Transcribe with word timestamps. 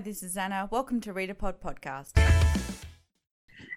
Hi, 0.00 0.04
this 0.04 0.22
is 0.22 0.34
Anna. 0.38 0.66
Welcome 0.70 0.98
to 1.02 1.12
ReadA 1.12 1.36
Pod 1.36 1.60
Podcast. 1.60 2.12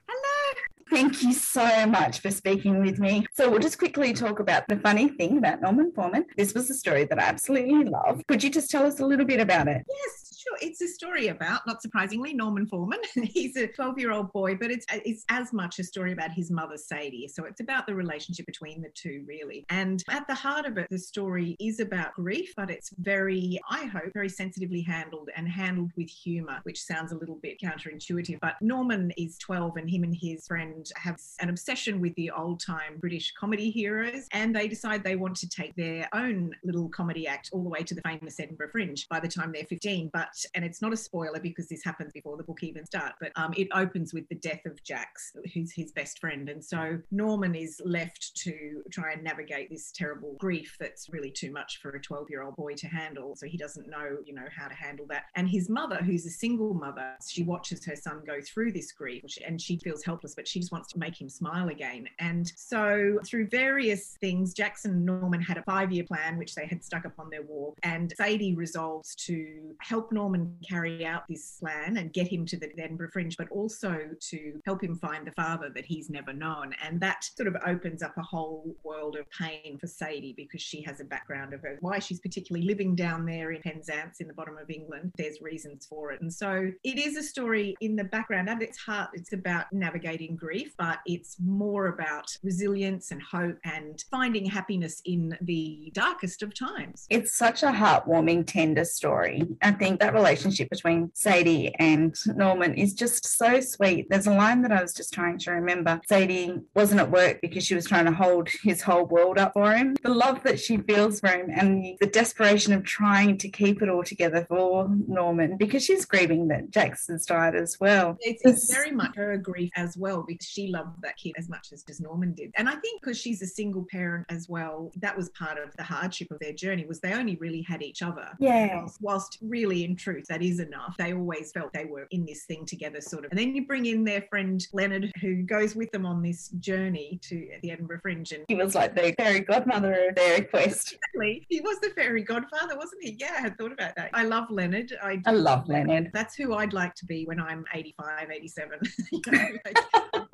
Hello. 0.07 0.61
Thank 0.89 1.21
you 1.21 1.33
so 1.33 1.85
much 1.85 2.21
for 2.21 2.31
speaking 2.31 2.79
with 2.79 2.97
me. 2.97 3.25
So, 3.33 3.49
we'll 3.49 3.59
just 3.59 3.77
quickly 3.77 4.13
talk 4.13 4.39
about 4.39 4.65
the 4.69 4.77
funny 4.77 5.09
thing 5.09 5.37
about 5.37 5.61
Norman 5.61 5.91
Foreman. 5.93 6.23
This 6.37 6.53
was 6.53 6.69
a 6.69 6.75
story 6.75 7.03
that 7.03 7.19
I 7.19 7.23
absolutely 7.23 7.83
love. 7.83 8.21
Could 8.29 8.41
you 8.41 8.49
just 8.49 8.71
tell 8.71 8.85
us 8.85 9.01
a 9.01 9.05
little 9.05 9.25
bit 9.25 9.41
about 9.41 9.67
it? 9.67 9.83
Yes, 9.89 10.22
Sure, 10.43 10.57
it's 10.61 10.81
a 10.81 10.87
story 10.89 11.27
about, 11.29 11.65
not 11.65 11.81
surprisingly, 11.81 12.33
Norman 12.33 12.65
Foreman. 12.67 12.99
He's 13.23 13.55
a 13.55 13.67
12 13.67 13.97
year 13.97 14.11
old 14.11 14.33
boy, 14.33 14.55
but 14.55 14.71
it's, 14.71 14.85
it's 14.91 15.23
as 15.29 15.53
much 15.53 15.79
a 15.79 15.85
story 15.85 16.11
about 16.11 16.31
his 16.31 16.51
mother, 16.51 16.75
Sadie. 16.75 17.29
So 17.29 17.45
it's 17.45 17.61
about 17.61 17.87
the 17.87 17.95
relationship 17.95 18.45
between 18.45 18.81
the 18.81 18.89
two, 18.93 19.23
really. 19.25 19.65
And 19.69 20.03
at 20.09 20.27
the 20.27 20.35
heart 20.35 20.65
of 20.65 20.77
it, 20.77 20.87
the 20.89 20.99
story 20.99 21.55
is 21.61 21.79
about 21.79 22.13
grief, 22.15 22.51
but 22.57 22.69
it's 22.69 22.91
very, 22.99 23.57
I 23.69 23.85
hope, 23.85 24.11
very 24.13 24.27
sensitively 24.27 24.81
handled 24.81 25.29
and 25.37 25.47
handled 25.47 25.91
with 25.95 26.09
humor, 26.09 26.59
which 26.63 26.81
sounds 26.81 27.13
a 27.13 27.17
little 27.17 27.39
bit 27.41 27.61
counterintuitive. 27.61 28.39
But 28.41 28.55
Norman 28.61 29.13
is 29.17 29.37
12, 29.37 29.77
and 29.77 29.89
him 29.89 30.03
and 30.03 30.15
his 30.15 30.45
friend 30.45 30.89
have 30.97 31.21
an 31.39 31.49
obsession 31.49 32.01
with 32.01 32.15
the 32.15 32.31
old 32.31 32.59
time 32.59 32.97
British 32.97 33.33
comedy 33.39 33.69
heroes. 33.69 34.27
And 34.33 34.53
they 34.53 34.67
decide 34.67 35.05
they 35.05 35.15
want 35.15 35.37
to 35.37 35.47
take 35.47 35.73
their 35.75 36.09
own 36.13 36.51
little 36.65 36.89
comedy 36.89 37.27
act 37.27 37.49
all 37.53 37.63
the 37.63 37.69
way 37.69 37.83
to 37.83 37.95
the 37.95 38.01
famous 38.01 38.39
Edinburgh 38.41 38.71
Fringe 38.71 39.07
by 39.07 39.21
the 39.21 39.29
time 39.29 39.53
they're 39.53 39.63
15. 39.63 40.09
But 40.11 40.32
and 40.53 40.63
it's 40.63 40.81
not 40.81 40.93
a 40.93 40.97
spoiler 40.97 41.39
because 41.39 41.67
this 41.67 41.83
happens 41.83 42.11
before 42.13 42.37
the 42.37 42.43
book 42.43 42.63
even 42.63 42.85
starts, 42.85 43.15
but 43.19 43.31
um, 43.35 43.53
it 43.55 43.67
opens 43.73 44.13
with 44.13 44.27
the 44.29 44.35
death 44.35 44.65
of 44.65 44.81
Jax, 44.83 45.35
who's 45.53 45.71
his 45.71 45.91
best 45.91 46.19
friend. 46.19 46.49
And 46.49 46.63
so 46.63 46.99
Norman 47.11 47.55
is 47.55 47.81
left 47.85 48.35
to 48.37 48.83
try 48.91 49.13
and 49.13 49.23
navigate 49.23 49.69
this 49.69 49.91
terrible 49.91 50.35
grief 50.39 50.75
that's 50.79 51.09
really 51.09 51.31
too 51.31 51.51
much 51.51 51.79
for 51.81 51.89
a 51.91 52.01
12 52.01 52.29
year 52.29 52.43
old 52.43 52.55
boy 52.55 52.73
to 52.75 52.87
handle. 52.87 53.35
So 53.35 53.45
he 53.47 53.57
doesn't 53.57 53.89
know, 53.89 54.17
you 54.25 54.33
know, 54.33 54.45
how 54.55 54.67
to 54.67 54.73
handle 54.73 55.05
that. 55.09 55.25
And 55.35 55.47
his 55.47 55.69
mother, 55.69 55.97
who's 55.97 56.25
a 56.25 56.31
single 56.31 56.73
mother, 56.73 57.15
she 57.25 57.43
watches 57.43 57.85
her 57.85 57.95
son 57.95 58.21
go 58.25 58.39
through 58.41 58.71
this 58.71 58.91
grief 58.91 59.23
and 59.45 59.61
she 59.61 59.77
feels 59.77 60.03
helpless, 60.03 60.35
but 60.35 60.47
she 60.47 60.59
just 60.59 60.71
wants 60.71 60.91
to 60.93 60.99
make 60.99 61.19
him 61.19 61.29
smile 61.29 61.69
again. 61.69 62.07
And 62.19 62.51
so 62.55 63.19
through 63.25 63.47
various 63.47 64.17
things, 64.19 64.53
Jackson 64.53 64.91
and 64.91 65.05
Norman 65.05 65.41
had 65.41 65.57
a 65.57 65.63
five 65.63 65.91
year 65.91 66.03
plan, 66.03 66.37
which 66.37 66.55
they 66.55 66.65
had 66.65 66.83
stuck 66.83 67.05
up 67.05 67.13
on 67.19 67.29
their 67.29 67.43
wall. 67.43 67.75
And 67.83 68.13
Sadie 68.17 68.55
resolves 68.55 69.15
to 69.27 69.75
help 69.79 70.11
Norman 70.11 70.22
Norman 70.23 70.55
carry 70.67 71.05
out 71.05 71.23
this 71.27 71.57
plan 71.59 71.97
and 71.97 72.13
get 72.13 72.29
him 72.29 72.45
to 72.45 72.55
the 72.55 72.69
Edinburgh 72.79 73.09
Fringe, 73.11 73.35
but 73.37 73.49
also 73.51 73.99
to 74.29 74.61
help 74.65 74.81
him 74.81 74.95
find 74.95 75.27
the 75.27 75.33
father 75.33 75.69
that 75.75 75.83
he's 75.83 76.09
never 76.09 76.31
known. 76.31 76.73
And 76.81 76.97
that 77.01 77.25
sort 77.35 77.49
of 77.49 77.57
opens 77.65 78.01
up 78.01 78.17
a 78.17 78.21
whole 78.21 78.73
world 78.85 79.17
of 79.17 79.25
pain 79.37 79.77
for 79.77 79.87
Sadie 79.87 80.33
because 80.37 80.61
she 80.61 80.81
has 80.83 81.01
a 81.01 81.03
background 81.03 81.53
of 81.53 81.61
her, 81.63 81.77
why 81.81 81.99
she's 81.99 82.21
particularly 82.21 82.65
living 82.65 82.95
down 82.95 83.25
there 83.25 83.51
in 83.51 83.61
Penzance 83.61 84.21
in 84.21 84.29
the 84.29 84.33
bottom 84.33 84.57
of 84.57 84.69
England. 84.69 85.11
There's 85.17 85.41
reasons 85.41 85.85
for 85.85 86.13
it. 86.13 86.21
And 86.21 86.33
so 86.33 86.71
it 86.85 86.97
is 86.97 87.17
a 87.17 87.23
story 87.23 87.75
in 87.81 87.97
the 87.97 88.05
background. 88.05 88.49
At 88.49 88.61
its 88.61 88.77
heart, 88.77 89.09
it's 89.13 89.33
about 89.33 89.65
navigating 89.73 90.37
grief, 90.37 90.73
but 90.77 90.99
it's 91.05 91.35
more 91.43 91.87
about 91.87 92.27
resilience 92.43 93.11
and 93.11 93.21
hope 93.21 93.57
and 93.65 94.01
finding 94.09 94.45
happiness 94.45 95.01
in 95.03 95.37
the 95.41 95.91
darkest 95.93 96.43
of 96.43 96.53
times. 96.53 97.07
It's 97.09 97.37
such 97.37 97.61
a 97.63 97.67
heartwarming, 97.67 98.47
tender 98.47 98.85
story. 98.85 99.43
I 99.61 99.71
think 99.71 99.99
that 99.99 100.12
relationship 100.13 100.69
between 100.69 101.11
Sadie 101.13 101.73
and 101.79 102.15
Norman 102.35 102.73
is 102.75 102.93
just 102.93 103.25
so 103.25 103.59
sweet. 103.59 104.07
There's 104.09 104.27
a 104.27 104.33
line 104.33 104.61
that 104.61 104.71
I 104.71 104.81
was 104.81 104.93
just 104.93 105.13
trying 105.13 105.37
to 105.39 105.51
remember. 105.51 105.99
Sadie 106.07 106.59
wasn't 106.75 107.01
at 107.01 107.11
work 107.11 107.41
because 107.41 107.65
she 107.65 107.75
was 107.75 107.85
trying 107.85 108.05
to 108.05 108.11
hold 108.11 108.49
his 108.63 108.81
whole 108.81 109.05
world 109.05 109.37
up 109.37 109.53
for 109.53 109.73
him. 109.73 109.95
The 110.03 110.13
love 110.13 110.43
that 110.43 110.59
she 110.59 110.77
feels 110.77 111.19
for 111.19 111.29
him 111.29 111.49
and 111.49 111.97
the 111.99 112.07
desperation 112.07 112.73
of 112.73 112.83
trying 112.83 113.37
to 113.39 113.49
keep 113.49 113.81
it 113.81 113.89
all 113.89 114.03
together 114.03 114.45
for 114.47 114.89
Norman 115.07 115.57
because 115.57 115.83
she's 115.83 116.05
grieving 116.05 116.47
that 116.49 116.71
Jackson's 116.71 117.25
died 117.25 117.55
as 117.55 117.79
well. 117.79 118.17
It's, 118.21 118.41
it's 118.45 118.73
very 118.73 118.91
much 118.91 119.15
her 119.15 119.37
grief 119.37 119.71
as 119.75 119.97
well 119.97 120.23
because 120.27 120.47
she 120.47 120.67
loved 120.67 121.01
that 121.01 121.17
kid 121.17 121.33
as 121.37 121.49
much 121.49 121.71
as, 121.71 121.83
as 121.89 121.99
Norman 121.99 122.33
did. 122.33 122.51
And 122.55 122.69
I 122.69 122.75
think 122.75 123.01
because 123.01 123.17
she's 123.17 123.41
a 123.41 123.47
single 123.47 123.85
parent 123.89 124.25
as 124.29 124.47
well, 124.49 124.91
that 124.97 125.15
was 125.15 125.29
part 125.29 125.57
of 125.57 125.75
the 125.77 125.83
hardship 125.83 126.31
of 126.31 126.39
their 126.39 126.53
journey 126.53 126.85
was 126.85 126.99
they 126.99 127.13
only 127.13 127.35
really 127.35 127.61
had 127.61 127.81
each 127.81 128.01
other. 128.01 128.29
Yeah. 128.39 128.77
Whilst, 128.77 129.01
whilst 129.01 129.37
really 129.41 129.83
in 129.83 129.95
truth 130.03 130.25
that 130.29 130.41
is 130.41 130.59
enough. 130.59 130.95
They 130.97 131.13
always 131.13 131.51
felt 131.51 131.71
they 131.73 131.85
were 131.85 132.07
in 132.11 132.25
this 132.25 132.43
thing 132.45 132.65
together, 132.65 132.99
sort 132.99 133.25
of. 133.25 133.31
And 133.31 133.39
then 133.39 133.55
you 133.55 133.65
bring 133.65 133.85
in 133.85 134.03
their 134.03 134.23
friend 134.29 134.65
Leonard, 134.73 135.11
who 135.21 135.43
goes 135.43 135.75
with 135.75 135.91
them 135.91 136.05
on 136.05 136.21
this 136.21 136.49
journey 136.59 137.19
to 137.23 137.47
the 137.61 137.71
Edinburgh 137.71 137.99
Fringe. 138.01 138.31
And 138.31 138.45
he 138.47 138.55
was 138.55 138.75
like 138.75 138.95
the 138.95 139.13
fairy 139.17 139.39
godmother 139.41 140.09
of 140.09 140.15
their 140.15 140.43
quest. 140.43 140.93
Exactly. 140.93 141.45
He 141.49 141.61
was 141.61 141.79
the 141.79 141.89
fairy 141.91 142.23
godfather, 142.23 142.77
wasn't 142.77 143.03
he? 143.03 143.15
Yeah, 143.19 143.35
I 143.37 143.41
had 143.41 143.57
thought 143.57 143.71
about 143.71 143.95
that. 143.95 144.09
I 144.13 144.23
love 144.23 144.49
Leonard. 144.49 144.93
I, 145.01 145.21
I 145.25 145.31
love 145.31 145.67
Leonard. 145.67 146.11
That's 146.13 146.35
who 146.35 146.53
I'd 146.55 146.73
like 146.73 146.95
to 146.95 147.05
be 147.05 147.25
when 147.25 147.39
I'm 147.39 147.65
85, 147.73 148.29
87. 148.31 148.79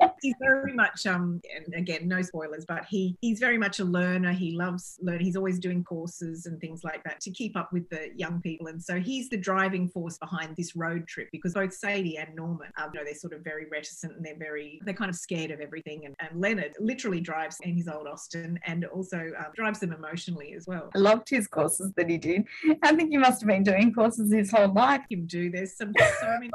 he's 0.22 0.34
very 0.40 0.72
much 0.74 1.06
um 1.06 1.40
and 1.54 1.74
again 1.74 2.08
no 2.08 2.22
spoilers 2.22 2.64
but 2.64 2.84
he 2.84 3.16
he's 3.20 3.38
very 3.38 3.58
much 3.58 3.80
a 3.80 3.84
learner. 3.84 4.32
He 4.32 4.52
loves 4.52 4.96
learning. 5.00 5.24
He's 5.24 5.36
always 5.36 5.58
doing 5.58 5.84
courses 5.84 6.46
and 6.46 6.60
things 6.60 6.84
like 6.84 7.02
that 7.04 7.20
to 7.20 7.30
keep 7.30 7.56
up 7.56 7.72
with 7.72 7.88
the 7.90 8.10
young 8.14 8.40
people. 8.40 8.68
And 8.68 8.82
so 8.82 9.00
he's 9.00 9.28
the 9.28 9.36
driving 9.36 9.88
force 9.88 10.18
behind 10.18 10.56
this 10.56 10.76
road 10.76 11.06
trip 11.06 11.28
because 11.32 11.54
both 11.54 11.72
Sadie 11.72 12.18
and 12.18 12.34
Norman 12.34 12.68
um, 12.78 12.90
you 12.92 13.00
know 13.00 13.04
they're 13.04 13.14
sort 13.14 13.32
of 13.32 13.42
very 13.42 13.66
reticent 13.66 14.16
and 14.16 14.24
they're 14.24 14.38
very 14.38 14.80
they're 14.84 14.94
kind 14.94 15.10
of 15.10 15.16
scared 15.16 15.50
of 15.50 15.60
everything. 15.60 16.06
And, 16.06 16.14
and 16.20 16.40
Leonard 16.40 16.74
literally 16.78 17.20
drives 17.20 17.56
in 17.62 17.76
his 17.76 17.88
old 17.88 18.06
Austin 18.06 18.58
and 18.66 18.84
also 18.86 19.18
um, 19.38 19.46
drives 19.54 19.80
them 19.80 19.92
emotionally 19.92 20.54
as 20.54 20.66
well. 20.66 20.90
I 20.94 20.98
loved 20.98 21.28
his 21.28 21.46
courses 21.46 21.92
that 21.96 22.08
he 22.08 22.18
did. 22.18 22.44
I 22.82 22.94
think 22.94 23.10
he 23.10 23.18
must 23.18 23.40
have 23.40 23.48
been 23.48 23.62
doing 23.62 23.92
courses 23.92 24.32
his 24.32 24.50
whole 24.50 24.72
life. 24.72 25.02
Him 25.10 25.26
do. 25.26 25.50
There's 25.50 25.76
some 25.76 25.92
so 26.20 26.38
many 26.38 26.50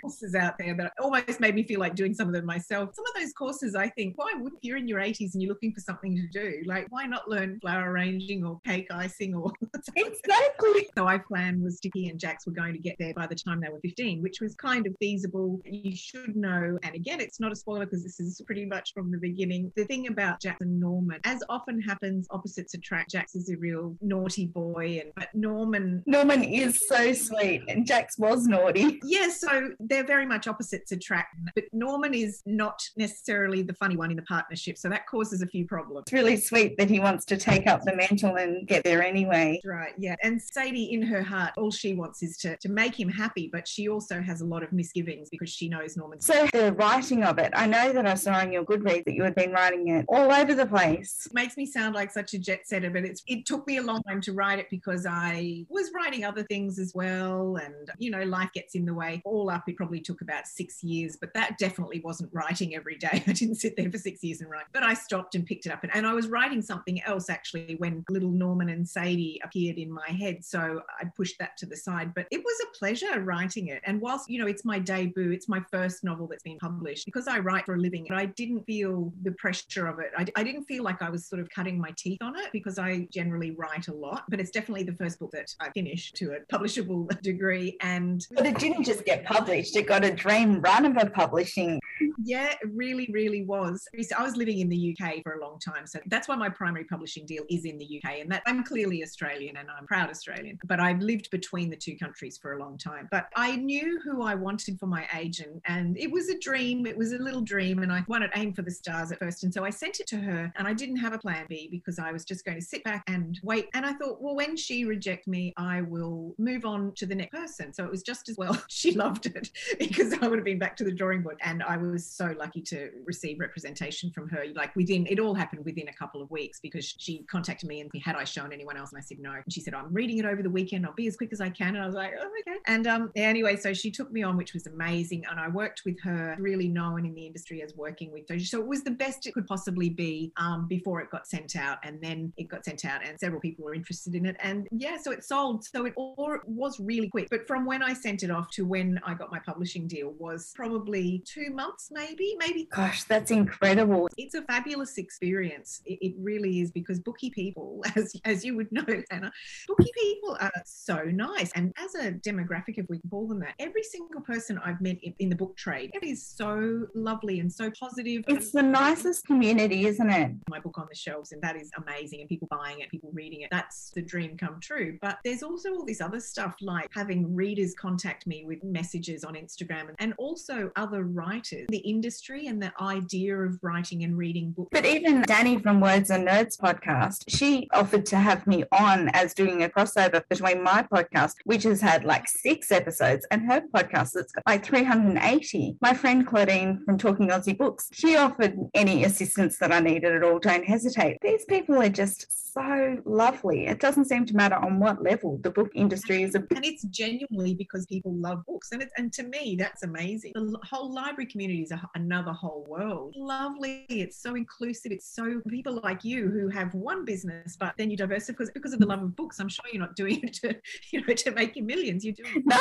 courses 0.00 0.34
out 0.34 0.58
there 0.58 0.74
that 0.74 0.92
almost 1.00 1.40
made 1.40 1.54
me 1.54 1.62
feel 1.64 1.80
like 1.80 1.94
doing 1.94 2.14
some 2.14 2.28
of 2.28 2.34
them 2.34 2.46
myself 2.46 2.90
some 3.00 3.14
of 3.14 3.22
those 3.22 3.32
courses, 3.32 3.74
I 3.74 3.88
think, 3.88 4.18
why 4.18 4.32
wouldn't 4.36 4.62
you're 4.62 4.76
in 4.76 4.88
your 4.88 5.00
80s 5.00 5.32
and 5.32 5.42
you're 5.42 5.48
looking 5.50 5.72
for 5.72 5.80
something 5.80 6.14
to 6.16 6.26
do? 6.28 6.62
Like, 6.66 6.86
why 6.90 7.06
not 7.06 7.28
learn 7.28 7.58
flower 7.60 7.90
arranging 7.90 8.44
or 8.44 8.60
cake 8.66 8.88
icing 8.90 9.34
or 9.34 9.52
exactly? 9.96 10.88
so 10.96 11.06
our 11.06 11.18
plan 11.18 11.62
was 11.62 11.78
Sticky 11.78 12.08
and 12.08 12.18
Jax 12.18 12.46
were 12.46 12.52
going 12.52 12.72
to 12.74 12.78
get 12.78 12.96
there 12.98 13.14
by 13.14 13.26
the 13.26 13.34
time 13.34 13.60
they 13.60 13.68
were 13.68 13.80
15, 13.80 14.22
which 14.22 14.40
was 14.40 14.54
kind 14.54 14.86
of 14.86 14.94
feasible. 14.98 15.60
You 15.64 15.96
should 15.96 16.36
know, 16.36 16.78
and 16.82 16.94
again, 16.94 17.20
it's 17.20 17.40
not 17.40 17.52
a 17.52 17.56
spoiler 17.56 17.86
because 17.86 18.02
this 18.02 18.20
is 18.20 18.40
pretty 18.44 18.66
much 18.66 18.92
from 18.92 19.10
the 19.10 19.18
beginning. 19.18 19.72
The 19.76 19.84
thing 19.84 20.08
about 20.08 20.40
Jax 20.40 20.60
and 20.60 20.78
Norman, 20.78 21.20
as 21.24 21.42
often 21.48 21.80
happens, 21.80 22.26
opposites 22.30 22.74
attract. 22.74 23.10
Jax 23.10 23.34
is 23.34 23.50
a 23.50 23.56
real 23.56 23.96
naughty 24.00 24.46
boy, 24.46 25.00
and 25.02 25.12
but 25.16 25.28
Norman 25.34 26.02
Norman 26.06 26.44
is 26.44 26.80
so 26.86 27.12
sweet, 27.12 27.62
and 27.68 27.86
Jax 27.86 28.18
was 28.18 28.46
naughty. 28.46 29.00
Yeah, 29.04 29.28
so 29.30 29.70
they're 29.80 30.06
very 30.06 30.26
much 30.26 30.46
opposites 30.46 30.92
attract. 30.92 31.36
But 31.54 31.64
Norman 31.72 32.14
is 32.14 32.42
not 32.46 32.80
necessarily 32.96 33.62
the 33.62 33.74
funny 33.74 33.96
one 33.96 34.10
in 34.10 34.16
the 34.16 34.22
partnership. 34.22 34.78
So 34.78 34.88
that 34.88 35.06
causes 35.06 35.42
a 35.42 35.46
few 35.46 35.66
problems. 35.66 36.02
It's 36.06 36.12
really 36.12 36.36
sweet 36.36 36.76
that 36.78 36.90
he 36.90 37.00
wants 37.00 37.24
to 37.26 37.36
take 37.36 37.66
up 37.66 37.82
the 37.82 37.94
mantle 37.94 38.36
and 38.36 38.66
get 38.66 38.84
there 38.84 39.02
anyway. 39.02 39.60
Right, 39.64 39.94
yeah. 39.98 40.16
And 40.22 40.40
Sadie, 40.40 40.92
in 40.92 41.02
her 41.02 41.22
heart, 41.22 41.52
all 41.56 41.70
she 41.70 41.94
wants 41.94 42.22
is 42.22 42.36
to, 42.38 42.56
to 42.58 42.68
make 42.68 42.98
him 42.98 43.08
happy, 43.08 43.48
but 43.52 43.66
she 43.66 43.88
also 43.88 44.20
has 44.20 44.40
a 44.40 44.44
lot 44.44 44.62
of 44.62 44.72
misgivings 44.72 45.28
because 45.30 45.50
she 45.50 45.68
knows 45.68 45.96
Norman. 45.96 46.20
So 46.20 46.46
the 46.52 46.72
writing 46.72 47.24
of 47.24 47.38
it, 47.38 47.52
I 47.54 47.66
know 47.66 47.92
that 47.92 48.06
I 48.06 48.14
saw 48.14 48.34
on 48.34 48.52
your 48.52 48.64
Goodreads 48.64 49.04
that 49.04 49.14
you 49.14 49.22
had 49.22 49.34
been 49.34 49.52
writing 49.52 49.88
it 49.88 50.04
all 50.08 50.32
over 50.32 50.54
the 50.54 50.66
place. 50.66 51.26
It 51.26 51.34
makes 51.34 51.56
me 51.56 51.66
sound 51.66 51.94
like 51.94 52.10
such 52.10 52.34
a 52.34 52.38
jet 52.38 52.66
setter, 52.66 52.90
but 52.90 53.04
it's 53.04 53.22
it 53.26 53.46
took 53.46 53.66
me 53.66 53.78
a 53.78 53.82
long 53.82 54.02
time 54.02 54.20
to 54.22 54.32
write 54.32 54.58
it 54.58 54.68
because 54.70 55.06
I 55.06 55.64
was 55.68 55.90
writing 55.94 56.24
other 56.24 56.42
things 56.44 56.78
as 56.78 56.92
well. 56.94 57.56
And, 57.56 57.90
you 57.98 58.10
know, 58.10 58.22
life 58.22 58.50
gets 58.52 58.74
in 58.74 58.84
the 58.84 58.94
way. 58.94 59.22
All 59.24 59.50
up, 59.50 59.64
it 59.68 59.76
probably 59.76 60.00
took 60.00 60.20
about 60.20 60.46
six 60.46 60.82
years, 60.82 61.16
but 61.20 61.32
that 61.34 61.58
definitely 61.58 62.00
wasn't 62.00 62.30
writing 62.32 62.72
every 62.80 62.96
day. 62.96 63.22
I 63.26 63.32
didn't 63.32 63.56
sit 63.56 63.76
there 63.76 63.90
for 63.90 63.98
six 63.98 64.24
years 64.24 64.40
and 64.40 64.50
write, 64.50 64.64
but 64.72 64.82
I 64.82 64.94
stopped 64.94 65.34
and 65.34 65.46
picked 65.46 65.66
it 65.66 65.72
up. 65.72 65.84
And, 65.84 65.94
and 65.94 66.06
I 66.06 66.14
was 66.14 66.28
writing 66.28 66.62
something 66.62 67.02
else 67.02 67.28
actually 67.28 67.76
when 67.78 68.04
little 68.08 68.30
Norman 68.30 68.70
and 68.70 68.88
Sadie 68.88 69.40
appeared 69.44 69.76
in 69.76 69.92
my 69.92 70.08
head. 70.08 70.44
So 70.44 70.82
I 71.00 71.04
pushed 71.16 71.38
that 71.38 71.56
to 71.58 71.66
the 71.66 71.76
side. 71.76 72.14
But 72.14 72.26
it 72.30 72.42
was 72.42 72.56
a 72.64 72.78
pleasure 72.78 73.20
writing 73.20 73.68
it. 73.68 73.82
And 73.84 74.00
whilst, 74.00 74.30
you 74.30 74.40
know, 74.40 74.46
it's 74.46 74.64
my 74.64 74.78
debut, 74.78 75.30
it's 75.30 75.48
my 75.48 75.60
first 75.70 76.02
novel 76.02 76.26
that's 76.26 76.42
been 76.42 76.58
published, 76.58 77.04
because 77.04 77.28
I 77.28 77.38
write 77.38 77.66
for 77.66 77.74
a 77.74 77.78
living, 77.78 78.06
I 78.10 78.26
didn't 78.26 78.64
feel 78.64 79.12
the 79.22 79.32
pressure 79.32 79.86
of 79.86 79.98
it. 79.98 80.10
I, 80.16 80.26
I 80.36 80.42
didn't 80.42 80.64
feel 80.64 80.82
like 80.82 81.02
I 81.02 81.10
was 81.10 81.26
sort 81.26 81.40
of 81.40 81.50
cutting 81.50 81.78
my 81.78 81.92
teeth 81.96 82.22
on 82.22 82.36
it 82.38 82.50
because 82.52 82.78
I 82.78 83.06
generally 83.12 83.50
write 83.52 83.88
a 83.88 83.94
lot. 83.94 84.24
But 84.28 84.40
it's 84.40 84.50
definitely 84.50 84.84
the 84.84 84.94
first 84.94 85.18
book 85.18 85.30
that 85.32 85.54
I 85.60 85.70
finished 85.70 86.16
to 86.16 86.32
a 86.32 86.40
publishable 86.52 87.08
degree. 87.22 87.76
And 87.82 88.26
but 88.32 88.46
it 88.46 88.58
didn't 88.58 88.84
just 88.84 89.04
get 89.04 89.24
published, 89.24 89.76
it 89.76 89.86
got 89.86 90.04
a 90.04 90.10
dream 90.10 90.60
run 90.60 90.86
of 90.86 90.96
a 90.96 91.10
publishing 91.10 91.80
Yeah, 92.22 92.50
it 92.50 92.58
really, 92.72 93.08
really 93.12 93.44
was. 93.44 93.86
I 94.16 94.22
was 94.22 94.36
living 94.36 94.60
in 94.60 94.68
the 94.68 94.96
UK 94.96 95.22
for 95.22 95.34
a 95.34 95.40
long 95.40 95.58
time. 95.58 95.86
So 95.86 96.00
that's 96.06 96.28
why 96.28 96.36
my 96.36 96.48
primary 96.48 96.84
publishing 96.84 97.26
deal 97.26 97.44
is 97.48 97.64
in 97.64 97.78
the 97.78 98.00
UK. 98.02 98.20
And 98.20 98.30
that 98.32 98.42
I'm 98.46 98.64
clearly 98.64 99.02
Australian 99.02 99.56
and 99.56 99.68
I'm 99.70 99.86
proud 99.86 100.10
Australian. 100.10 100.58
But 100.64 100.80
I've 100.80 101.00
lived 101.00 101.30
between 101.30 101.70
the 101.70 101.76
two 101.76 101.96
countries 101.96 102.38
for 102.38 102.54
a 102.54 102.58
long 102.58 102.78
time. 102.78 103.08
But 103.10 103.26
I 103.36 103.56
knew 103.56 104.00
who 104.04 104.22
I 104.22 104.34
wanted 104.34 104.78
for 104.78 104.86
my 104.86 105.06
agent. 105.16 105.60
And 105.66 105.96
it 105.98 106.10
was 106.10 106.28
a 106.28 106.38
dream. 106.38 106.86
It 106.86 106.96
was 106.96 107.12
a 107.12 107.18
little 107.18 107.42
dream. 107.42 107.82
And 107.82 107.92
I 107.92 108.04
wanted 108.08 108.30
aim 108.36 108.52
for 108.52 108.62
the 108.62 108.70
stars 108.70 109.12
at 109.12 109.18
first. 109.18 109.44
And 109.44 109.52
so 109.52 109.64
I 109.64 109.70
sent 109.70 110.00
it 110.00 110.06
to 110.08 110.16
her 110.16 110.52
and 110.56 110.66
I 110.66 110.72
didn't 110.72 110.96
have 110.96 111.12
a 111.12 111.18
plan 111.18 111.46
B 111.48 111.68
because 111.70 111.98
I 111.98 112.12
was 112.12 112.24
just 112.24 112.44
going 112.44 112.58
to 112.58 112.64
sit 112.64 112.84
back 112.84 113.04
and 113.06 113.38
wait. 113.42 113.68
And 113.74 113.84
I 113.84 113.92
thought, 113.94 114.20
well, 114.20 114.34
when 114.34 114.56
she 114.56 114.84
rejects 114.84 115.26
me, 115.26 115.52
I 115.56 115.82
will 115.82 116.34
move 116.38 116.64
on 116.64 116.92
to 116.96 117.06
the 117.06 117.14
next 117.14 117.32
person. 117.32 117.72
So 117.72 117.84
it 117.84 117.90
was 117.90 118.02
just 118.02 118.28
as 118.28 118.36
well 118.36 118.60
she 118.68 118.92
loved 118.92 119.26
it 119.26 119.50
because 119.78 120.12
I 120.14 120.28
would 120.28 120.38
have 120.38 120.44
been 120.44 120.58
back 120.58 120.76
to 120.78 120.84
the 120.84 120.92
drawing 120.92 121.22
board. 121.22 121.38
And 121.42 121.62
I 121.62 121.76
was 121.90 122.06
so 122.06 122.34
lucky 122.38 122.62
to 122.62 122.90
receive 123.04 123.38
representation 123.40 124.10
from 124.10 124.28
her. 124.28 124.44
Like 124.54 124.74
within, 124.76 125.06
it 125.06 125.18
all 125.18 125.34
happened 125.34 125.64
within 125.64 125.88
a 125.88 125.92
couple 125.92 126.22
of 126.22 126.30
weeks 126.30 126.60
because 126.60 126.94
she 126.98 127.24
contacted 127.30 127.68
me 127.68 127.80
and 127.80 127.90
had 128.02 128.16
I 128.16 128.24
shown 128.24 128.52
anyone 128.52 128.76
else? 128.76 128.90
And 128.92 128.98
I 128.98 129.02
said 129.02 129.18
no. 129.18 129.32
And 129.32 129.52
she 129.52 129.60
said, 129.60 129.74
I'm 129.74 129.92
reading 129.92 130.18
it 130.18 130.24
over 130.24 130.42
the 130.42 130.50
weekend. 130.50 130.86
I'll 130.86 130.94
be 130.94 131.06
as 131.06 131.16
quick 131.16 131.32
as 131.32 131.40
I 131.40 131.50
can. 131.50 131.74
And 131.74 131.82
I 131.82 131.86
was 131.86 131.94
like, 131.94 132.12
oh, 132.20 132.30
okay. 132.40 132.58
And 132.66 132.86
um, 132.86 133.10
anyway, 133.16 133.56
so 133.56 133.72
she 133.72 133.90
took 133.90 134.10
me 134.12 134.22
on, 134.22 134.36
which 134.36 134.54
was 134.54 134.66
amazing. 134.66 135.24
And 135.30 135.38
I 135.38 135.48
worked 135.48 135.82
with 135.84 136.00
her, 136.02 136.36
really 136.38 136.68
known 136.68 137.06
in 137.06 137.14
the 137.14 137.26
industry 137.26 137.62
as 137.62 137.74
working 137.74 138.12
with. 138.12 138.24
So 138.46 138.60
it 138.60 138.66
was 138.66 138.82
the 138.82 138.90
best 138.90 139.26
it 139.26 139.34
could 139.34 139.46
possibly 139.46 139.90
be 139.90 140.32
um, 140.36 140.66
before 140.68 141.00
it 141.00 141.10
got 141.10 141.26
sent 141.26 141.56
out. 141.56 141.78
And 141.84 142.00
then 142.00 142.32
it 142.36 142.48
got 142.48 142.64
sent 142.64 142.84
out 142.84 143.04
and 143.04 143.18
several 143.18 143.40
people 143.40 143.64
were 143.64 143.74
interested 143.74 144.14
in 144.14 144.26
it. 144.26 144.36
And 144.40 144.68
yeah, 144.70 144.96
so 145.00 145.10
it 145.12 145.24
sold. 145.24 145.64
So 145.64 145.86
it 145.86 145.94
all 145.96 146.38
was 146.46 146.78
really 146.80 147.08
quick. 147.08 147.28
But 147.30 147.46
from 147.46 147.64
when 147.64 147.82
I 147.82 147.92
sent 147.92 148.22
it 148.22 148.30
off 148.30 148.50
to 148.52 148.64
when 148.64 149.00
I 149.04 149.14
got 149.14 149.30
my 149.30 149.38
publishing 149.38 149.86
deal 149.86 150.14
was 150.18 150.52
probably 150.54 151.22
two 151.26 151.50
months, 151.50 151.79
maybe, 151.90 152.36
maybe. 152.38 152.68
Gosh, 152.74 153.04
that's 153.04 153.30
incredible. 153.30 154.08
It's 154.16 154.34
a 154.34 154.42
fabulous 154.42 154.98
experience. 154.98 155.82
It, 155.86 155.98
it 156.00 156.14
really 156.18 156.60
is 156.60 156.70
because 156.70 157.00
bookie 157.00 157.30
people, 157.30 157.82
as, 157.96 158.14
as 158.24 158.44
you 158.44 158.56
would 158.56 158.70
know, 158.72 158.84
Anna, 159.10 159.32
bookie 159.68 159.92
people 159.96 160.36
are 160.40 160.52
so 160.64 161.04
nice. 161.04 161.52
And 161.54 161.72
as 161.78 161.94
a 161.94 162.12
demographic, 162.12 162.78
if 162.78 162.86
we 162.88 162.98
can 162.98 163.10
call 163.10 163.28
them 163.28 163.40
that, 163.40 163.54
every 163.58 163.82
single 163.82 164.20
person 164.20 164.58
I've 164.64 164.80
met 164.80 164.98
in, 165.02 165.14
in 165.18 165.28
the 165.28 165.36
book 165.36 165.56
trade 165.56 165.92
is 166.02 166.26
so 166.26 166.86
lovely 166.94 167.40
and 167.40 167.52
so 167.52 167.70
positive. 167.78 168.24
It's 168.28 168.52
the 168.52 168.62
nicest 168.62 169.26
community, 169.26 169.86
isn't 169.86 170.10
it? 170.10 170.32
My 170.48 170.60
book 170.60 170.78
on 170.78 170.86
the 170.88 170.96
shelves, 170.96 171.32
and 171.32 171.42
that 171.42 171.56
is 171.56 171.70
amazing. 171.76 172.20
And 172.20 172.28
people 172.28 172.48
buying 172.50 172.80
it, 172.80 172.90
people 172.90 173.10
reading 173.12 173.42
it. 173.42 173.48
That's 173.50 173.90
the 173.94 174.02
dream 174.02 174.36
come 174.36 174.58
true. 174.60 174.98
But 175.00 175.18
there's 175.24 175.42
also 175.42 175.70
all 175.70 175.84
this 175.84 176.00
other 176.00 176.20
stuff 176.20 176.56
like 176.60 176.88
having 176.94 177.34
readers 177.34 177.74
contact 177.74 178.26
me 178.26 178.44
with 178.44 178.62
messages 178.64 179.24
on 179.24 179.34
Instagram 179.34 179.94
and 179.98 180.14
also 180.18 180.70
other 180.76 181.04
writers, 181.04 181.66
the 181.70 181.78
industry 181.78 182.46
and 182.46 182.62
the 182.62 182.72
idea 182.80 183.36
of 183.36 183.58
writing 183.62 184.04
and 184.04 184.16
reading 184.16 184.52
books. 184.52 184.70
But 184.72 184.86
even 184.86 185.22
Dani 185.22 185.62
from 185.62 185.80
Words 185.80 186.10
and 186.10 186.26
Nerds 186.26 186.58
podcast, 186.58 187.24
she 187.28 187.68
offered 187.72 188.06
to 188.06 188.16
have 188.16 188.46
me 188.46 188.64
on 188.72 189.08
as 189.10 189.34
doing 189.34 189.62
a 189.62 189.68
crossover 189.68 190.22
between 190.28 190.62
my 190.62 190.82
podcast, 190.82 191.34
which 191.44 191.64
has 191.64 191.80
had 191.80 192.04
like 192.04 192.28
six 192.28 192.70
episodes, 192.70 193.26
and 193.30 193.42
her 193.50 193.62
podcast 193.74 194.12
that's 194.12 194.32
got 194.32 194.44
like 194.46 194.64
380. 194.64 195.76
My 195.80 195.94
friend 195.94 196.26
Claudine 196.26 196.82
from 196.84 196.98
Talking 196.98 197.28
Aussie 197.28 197.56
Books, 197.56 197.88
she 197.92 198.16
offered 198.16 198.56
any 198.74 199.04
assistance 199.04 199.58
that 199.58 199.72
I 199.72 199.80
needed 199.80 200.14
at 200.14 200.22
all. 200.22 200.38
Don't 200.38 200.64
hesitate. 200.64 201.18
These 201.22 201.44
people 201.44 201.80
are 201.80 201.88
just 201.88 202.49
so 202.52 202.96
lovely. 203.04 203.66
It 203.66 203.80
doesn't 203.80 204.06
seem 204.06 204.26
to 204.26 204.36
matter 204.36 204.56
on 204.56 204.78
what 204.78 205.02
level 205.02 205.38
the 205.42 205.50
book 205.50 205.70
industry 205.74 206.22
is. 206.22 206.34
A- 206.34 206.46
and 206.54 206.64
it's 206.64 206.82
genuinely 206.84 207.54
because 207.54 207.86
people 207.86 208.14
love 208.14 208.44
books. 208.46 208.72
And, 208.72 208.82
it, 208.82 208.90
and 208.96 209.12
to 209.14 209.22
me, 209.22 209.56
that's 209.58 209.82
amazing. 209.82 210.32
The 210.34 210.58
whole 210.62 210.92
library 210.92 211.26
community 211.26 211.62
is 211.62 211.70
a, 211.70 211.90
another 211.94 212.32
whole 212.32 212.64
world. 212.68 213.14
Lovely. 213.16 213.86
It's 213.88 214.20
so 214.20 214.34
inclusive. 214.34 214.92
It's 214.92 215.14
so 215.14 215.40
people 215.48 215.80
like 215.82 216.04
you 216.04 216.28
who 216.28 216.48
have 216.48 216.74
one 216.74 217.04
business, 217.04 217.56
but 217.58 217.74
then 217.76 217.90
you 217.90 217.96
diversify 217.96 218.32
because, 218.32 218.50
because 218.50 218.72
of 218.72 218.80
the 218.80 218.86
love 218.86 219.02
of 219.02 219.16
books. 219.16 219.40
I'm 219.40 219.48
sure 219.48 219.64
you're 219.72 219.82
not 219.82 219.96
doing 219.96 220.20
it 220.22 220.34
to, 220.34 220.56
you 220.92 221.04
know, 221.06 221.14
to 221.14 221.30
make 221.32 221.56
you 221.56 221.62
millions. 221.62 222.04
You're 222.04 222.14
doing 222.14 222.42
no 222.46 222.56